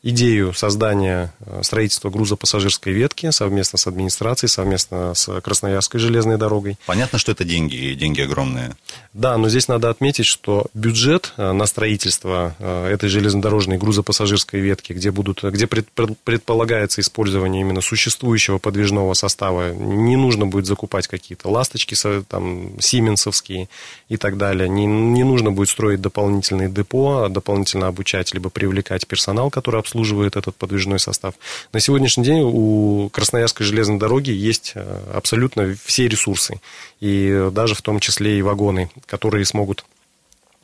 идею 0.02 0.54
создания 0.54 1.32
э, 1.40 1.60
строительства 1.62 2.10
грузопассажирской 2.10 2.92
ветки 2.92 3.30
совместно 3.30 3.78
с 3.78 3.86
администрацией, 3.86 4.48
совместно 4.48 5.14
с 5.14 5.40
Красноярской 5.40 6.00
железной 6.00 6.38
дорогой. 6.38 6.76
Понятно, 6.86 7.18
что 7.18 7.32
это 7.32 7.44
деньги, 7.44 7.76
и 7.76 7.94
деньги 7.94 8.22
огромные. 8.22 8.74
Да, 9.12 9.36
но 9.36 9.48
здесь 9.48 9.68
надо 9.68 9.90
отметить, 9.90 10.26
что 10.26 10.66
бюджет 10.74 11.34
э, 11.36 11.52
на 11.52 11.66
строительство 11.66 12.54
э, 12.58 12.88
этой 12.92 13.08
железнодорожной 13.08 13.76
грузопассажирской 13.76 14.60
ветки, 14.60 14.92
где, 14.92 15.10
будут, 15.10 15.42
где 15.44 15.66
предполагается 15.66 17.00
использование 17.00 17.60
именно 17.60 17.80
существующего 17.80 18.58
подвижного 18.58 19.12
состава, 19.14 19.72
не 19.72 20.16
нужно 20.16 20.46
будет 20.46 20.66
закупать 20.66 21.08
какие-то 21.08 21.48
ласточки, 21.48 21.94
там, 22.28 22.80
сименсовские 22.80 23.68
и 24.08 24.16
так 24.16 24.38
далее. 24.38 24.68
Не, 24.68 24.86
не 24.86 25.24
нужно 25.24 25.52
будет 25.52 25.68
строить 25.68 26.00
дополнительные 26.00 26.68
депо, 26.68 27.28
дополнительно 27.28 27.88
обучать, 27.88 28.32
либо 28.32 28.48
привлекать 28.48 29.06
персонал, 29.06 29.50
который 29.50 29.80
обслуживает 29.90 30.36
этот 30.36 30.54
подвижной 30.54 31.00
состав. 31.00 31.34
На 31.72 31.80
сегодняшний 31.80 32.24
день 32.24 32.42
у 32.44 33.08
Красноярской 33.10 33.66
железной 33.66 33.98
дороги 33.98 34.30
есть 34.30 34.72
э, 34.76 35.00
абсолютно 35.12 35.76
все 35.84 36.06
ресурсы, 36.06 36.60
и 37.00 37.48
даже 37.52 37.74
в 37.74 37.82
том 37.82 37.98
числе 37.98 38.38
и 38.38 38.42
вагоны, 38.42 38.90
которые 39.06 39.44
смогут 39.44 39.84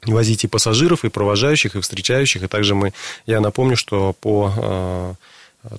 возить 0.05 0.45
и 0.45 0.49
пассажиров, 0.49 1.05
и 1.05 1.09
провожающих, 1.09 1.75
и 1.75 1.81
встречающих. 1.81 2.45
И 2.45 2.47
также 2.47 2.77
мы, 2.77 2.93
я 3.27 3.41
напомню, 3.41 3.77
что 3.77 4.12
по 4.21 4.53
э, 4.57 5.15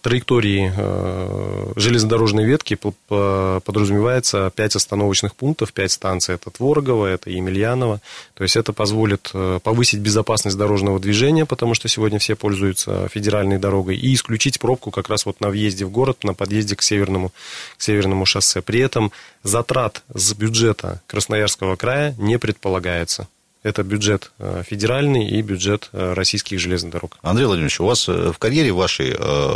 траектории 0.02 0.72
э, 0.76 1.74
железнодорожной 1.76 2.46
ветки 2.46 2.78
подразумевается 3.08 4.52
5 4.56 4.76
остановочных 4.76 5.36
пунктов, 5.36 5.74
5 5.74 5.92
станций. 5.92 6.36
Это 6.36 6.50
Творогово, 6.50 7.08
это 7.08 7.30
Емельяново. 7.30 8.02
То 8.34 8.44
есть 8.44 8.56
это 8.56 8.74
позволит 8.74 9.30
э, 9.34 9.60
повысить 9.64 10.00
безопасность 10.00 10.58
дорожного 10.58 11.00
движения, 11.00 11.46
потому 11.46 11.74
что 11.74 11.88
сегодня 11.88 12.20
все 12.20 12.36
пользуются 12.36 13.08
федеральной 13.10 13.58
дорогой, 13.58 13.98
и 13.98 14.14
исключить 14.14 14.60
пробку 14.60 14.92
как 14.92 15.10
раз 15.10 15.26
вот 15.26 15.42
на 15.42 15.50
въезде 15.50 15.86
в 15.86 15.92
город, 15.92 16.24
на 16.24 16.34
подъезде 16.34 16.76
к 16.76 16.82
северному, 16.82 17.32
к 17.78 17.82
северному 17.82 18.26
шоссе. 18.26 18.62
При 18.62 18.80
этом 18.80 19.12
затрат 19.44 20.04
с 20.14 20.34
бюджета 20.34 21.02
Красноярского 21.08 21.76
края 21.76 22.16
не 22.18 22.38
предполагается. 22.38 23.28
Это 23.68 23.84
бюджет 23.84 24.32
э, 24.40 24.64
федеральный 24.66 25.28
и 25.28 25.42
бюджет 25.42 25.90
э, 25.92 26.14
российских 26.14 26.58
железных 26.58 26.94
дорог. 26.94 27.18
Андрей 27.22 27.48
Владимирович, 27.48 27.82
у 27.82 27.86
вас 27.86 28.08
э, 28.08 28.32
в 28.32 28.38
карьере 28.40 28.72
вашей 28.72 29.12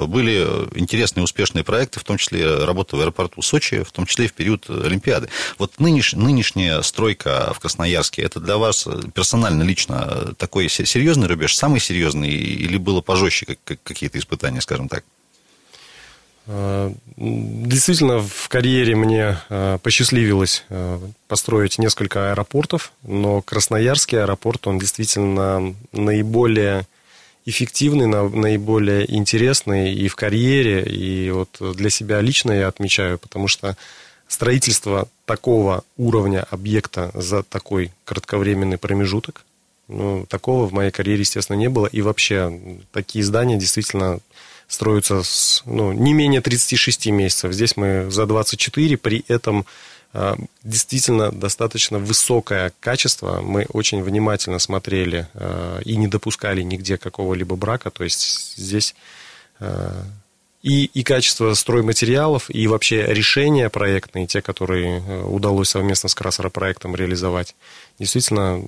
были 0.05 0.45
интересные, 0.75 1.23
успешные 1.23 1.63
проекты, 1.63 2.01
в 2.01 2.03
том 2.03 2.17
числе 2.17 2.65
работа 2.65 2.97
в 2.97 2.99
аэропорту 2.99 3.41
Сочи, 3.41 3.83
в 3.83 3.91
том 3.93 4.05
числе 4.05 4.27
в 4.27 4.33
период 4.33 4.69
Олимпиады. 4.69 5.29
Вот 5.57 5.79
нынеш, 5.79 6.11
нынешняя 6.11 6.81
стройка 6.81 7.53
в 7.55 7.59
Красноярске, 7.61 8.21
это 8.23 8.41
для 8.41 8.57
вас 8.57 8.85
персонально, 9.15 9.63
лично 9.63 10.33
такой 10.37 10.67
серьезный 10.67 11.27
рубеж, 11.27 11.55
самый 11.55 11.79
серьезный, 11.79 12.31
или 12.31 12.75
было 12.75 12.99
пожестче 12.99 13.57
как, 13.63 13.81
какие-то 13.81 14.19
испытания, 14.19 14.59
скажем 14.59 14.89
так? 14.89 15.05
Э, 16.47 16.91
действительно, 17.17 18.19
в 18.19 18.49
карьере 18.49 18.95
мне 18.95 19.37
э, 19.49 19.77
посчастливилось 19.81 20.65
э, 20.69 20.99
построить 21.27 21.77
несколько 21.77 22.31
аэропортов, 22.31 22.91
но 23.03 23.41
Красноярский 23.41 24.21
аэропорт, 24.21 24.67
он 24.67 24.79
действительно 24.79 25.75
наиболее 25.91 26.87
эффективный, 27.45 28.07
наиболее 28.07 29.11
интересный 29.15 29.93
и 29.93 30.07
в 30.07 30.15
карьере, 30.15 30.83
и 30.83 31.31
вот 31.31 31.57
для 31.75 31.89
себя 31.89 32.21
лично 32.21 32.51
я 32.51 32.67
отмечаю, 32.67 33.17
потому 33.17 33.47
что 33.47 33.75
строительство 34.27 35.07
такого 35.25 35.83
уровня 35.97 36.45
объекта 36.49 37.11
за 37.13 37.43
такой 37.43 37.91
кратковременный 38.05 38.77
промежуток, 38.77 39.43
ну, 39.87 40.25
такого 40.29 40.67
в 40.67 40.73
моей 40.73 40.91
карьере, 40.91 41.21
естественно, 41.21 41.57
не 41.57 41.67
было. 41.67 41.87
И 41.87 42.01
вообще, 42.01 42.57
такие 42.93 43.25
здания 43.25 43.57
действительно 43.57 44.19
строятся 44.71 45.21
с, 45.21 45.63
ну, 45.65 45.91
не 45.91 46.13
менее 46.13 46.39
36 46.39 47.07
месяцев. 47.07 47.51
Здесь 47.51 47.75
мы 47.75 48.09
за 48.09 48.25
24, 48.25 48.97
при 48.97 49.25
этом 49.27 49.65
а, 50.13 50.37
действительно 50.63 51.29
достаточно 51.29 51.99
высокое 51.99 52.71
качество. 52.79 53.41
Мы 53.41 53.65
очень 53.73 54.01
внимательно 54.01 54.59
смотрели 54.59 55.27
а, 55.33 55.79
и 55.81 55.97
не 55.97 56.07
допускали 56.07 56.61
нигде 56.61 56.97
какого-либо 56.97 57.57
брака. 57.57 57.91
То 57.91 58.05
есть 58.05 58.55
здесь 58.55 58.95
а, 59.59 60.05
и, 60.63 60.85
и 60.85 61.03
качество 61.03 61.53
стройматериалов, 61.53 62.49
и 62.49 62.65
вообще 62.67 63.05
решения 63.07 63.69
проектные, 63.69 64.25
те, 64.25 64.41
которые 64.41 65.01
удалось 65.23 65.69
совместно 65.69 66.07
с 66.07 66.15
Красоропроектом 66.15 66.95
реализовать, 66.95 67.55
действительно 67.99 68.63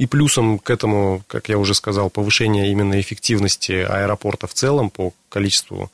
и 0.00 0.06
плюсом 0.06 0.58
к 0.58 0.70
этому, 0.70 1.22
как 1.26 1.50
я 1.50 1.58
уже 1.58 1.74
сказал, 1.74 2.08
повышение 2.08 2.72
именно 2.72 2.98
эффективности 2.98 3.72
аэропорта 3.86 4.46
в 4.46 4.54
целом 4.54 4.88
по 4.88 5.12
количеству 5.28 5.92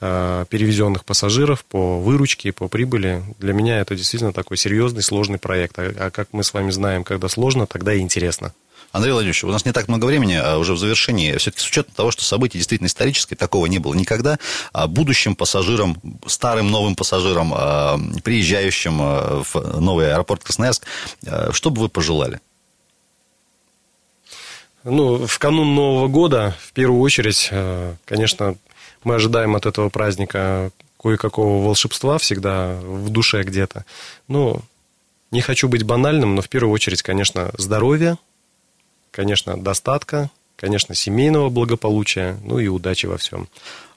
э, 0.00 0.44
перевезенных 0.48 1.04
пассажиров, 1.04 1.64
по 1.64 2.00
выручке, 2.00 2.50
по 2.50 2.66
прибыли. 2.66 3.22
Для 3.38 3.52
меня 3.52 3.78
это 3.78 3.94
действительно 3.94 4.32
такой 4.32 4.56
серьезный, 4.56 5.04
сложный 5.04 5.38
проект. 5.38 5.78
А, 5.78 5.94
а 5.96 6.10
как 6.10 6.30
мы 6.32 6.42
с 6.42 6.52
вами 6.52 6.72
знаем, 6.72 7.04
когда 7.04 7.28
сложно, 7.28 7.68
тогда 7.68 7.94
и 7.94 8.00
интересно. 8.00 8.52
Андрей 8.90 9.12
Владимирович, 9.12 9.44
у 9.44 9.52
нас 9.52 9.64
не 9.64 9.70
так 9.70 9.86
много 9.86 10.06
времени, 10.06 10.34
а 10.34 10.58
уже 10.58 10.72
в 10.72 10.78
завершении, 10.78 11.36
все-таки 11.36 11.62
с 11.62 11.68
учетом 11.68 11.94
того, 11.94 12.10
что 12.10 12.24
событие 12.24 12.58
действительно 12.58 12.88
историческое, 12.88 13.36
такого 13.36 13.66
не 13.66 13.78
было 13.78 13.94
никогда, 13.94 14.40
а 14.72 14.88
будущим 14.88 15.36
пассажирам, 15.36 15.96
старым 16.26 16.72
новым 16.72 16.96
пассажирам, 16.96 17.52
а, 17.54 18.00
приезжающим 18.24 18.98
а, 19.00 19.44
в 19.44 19.80
новый 19.80 20.12
аэропорт 20.12 20.42
Красноярск, 20.42 20.84
что 21.52 21.70
бы 21.70 21.82
вы 21.82 21.88
пожелали? 21.88 22.40
Ну, 24.84 25.26
в 25.26 25.38
канун 25.38 25.74
Нового 25.74 26.08
года, 26.08 26.54
в 26.60 26.72
первую 26.72 27.00
очередь, 27.00 27.48
э, 27.50 27.94
конечно, 28.04 28.56
мы 29.02 29.14
ожидаем 29.14 29.56
от 29.56 29.64
этого 29.64 29.88
праздника 29.88 30.70
кое-какого 31.02 31.64
волшебства 31.64 32.18
всегда 32.18 32.74
в 32.82 33.08
душе 33.08 33.42
где-то. 33.44 33.86
Ну, 34.28 34.60
не 35.30 35.40
хочу 35.40 35.68
быть 35.68 35.84
банальным, 35.84 36.34
но 36.34 36.42
в 36.42 36.50
первую 36.50 36.72
очередь, 36.72 37.02
конечно, 37.02 37.50
здоровье, 37.56 38.18
конечно, 39.10 39.56
достатка, 39.56 40.30
конечно, 40.56 40.94
семейного 40.94 41.48
благополучия, 41.48 42.36
ну 42.44 42.58
и 42.58 42.68
удачи 42.68 43.06
во 43.06 43.16
всем. 43.16 43.48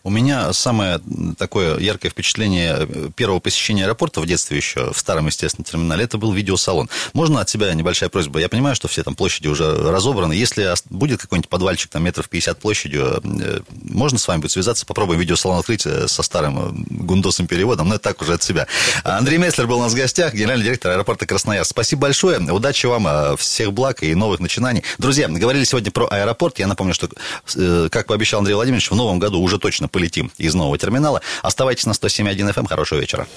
У 0.08 0.10
меня 0.10 0.54
самое 0.54 1.02
такое 1.38 1.78
яркое 1.80 2.10
впечатление 2.10 2.88
первого 3.18 3.42
посещения 3.42 3.84
аэропорта 3.84 4.22
в 4.22 4.26
детстве 4.26 4.56
еще, 4.56 4.94
в 4.94 4.98
старом, 4.98 5.26
естественно, 5.26 5.66
терминале, 5.66 6.06
это 6.06 6.18
был 6.18 6.32
видеосалон. 6.32 6.90
Можно 7.12 7.42
от 7.42 7.50
себя 7.50 7.74
небольшая 7.74 8.08
просьба? 8.08 8.40
Я 8.40 8.48
понимаю, 8.48 8.74
что 8.74 8.88
все 8.88 9.04
там 9.04 9.16
площади 9.16 9.50
уже 9.50 9.70
разобраны. 9.70 10.32
Если 10.32 10.74
будет 10.90 11.20
какой-нибудь 11.20 11.50
подвальчик, 11.50 11.92
там, 11.92 12.06
метров 12.06 12.30
50 12.30 12.58
площадью, 12.58 13.22
э, 13.22 13.60
можно 13.70 14.18
с 14.18 14.26
вами 14.26 14.40
будет 14.40 14.52
связаться, 14.52 14.86
попробуем 14.86 15.20
видеосалон 15.20 15.60
открыть 15.60 15.86
э, 15.86 16.08
со 16.08 16.24
старым 16.24 16.58
э, 16.58 16.72
гундосом 16.90 17.46
переводом, 17.46 17.90
но 17.90 17.96
это 17.96 18.06
так 18.06 18.22
уже 18.22 18.36
от 18.36 18.42
себя. 18.42 18.66
Андрей 19.04 19.40
Меслер 19.40 19.68
был 19.68 19.80
у 19.80 19.82
нас 19.82 19.92
в 19.92 19.98
гостях, 19.98 20.34
генеральный 20.34 20.64
директор 20.64 20.94
аэропорта 20.94 21.26
Красноярск. 21.26 21.72
Спасибо 21.72 22.04
большое, 22.04 22.40
удачи 22.40 22.86
вам, 22.86 23.36
всех 23.36 23.74
благ 23.74 24.04
и 24.04 24.16
новых 24.16 24.40
начинаний. 24.40 24.84
Друзья, 25.00 25.28
говорили 25.28 25.66
сегодня 25.66 25.92
про 25.92 26.08
аэропорт. 26.10 26.60
Я 26.60 26.68
напомню, 26.68 26.94
что, 26.94 27.10
как 27.90 28.08
пообещал 28.08 28.40
Андрей 28.40 28.54
Владимирович, 28.56 28.90
в 28.90 28.96
новом 28.96 29.20
году 29.20 29.42
уже 29.42 29.60
точно 29.60 29.90
полетим 29.98 30.32
из 30.38 30.54
нового 30.54 30.78
терминала. 30.78 31.22
Оставайтесь 31.42 31.88
на 31.88 31.94
107.1 31.94 32.36
FM. 32.36 32.60
Эм. 32.60 32.66
Хорошего 32.68 33.00
вечера. 33.00 33.28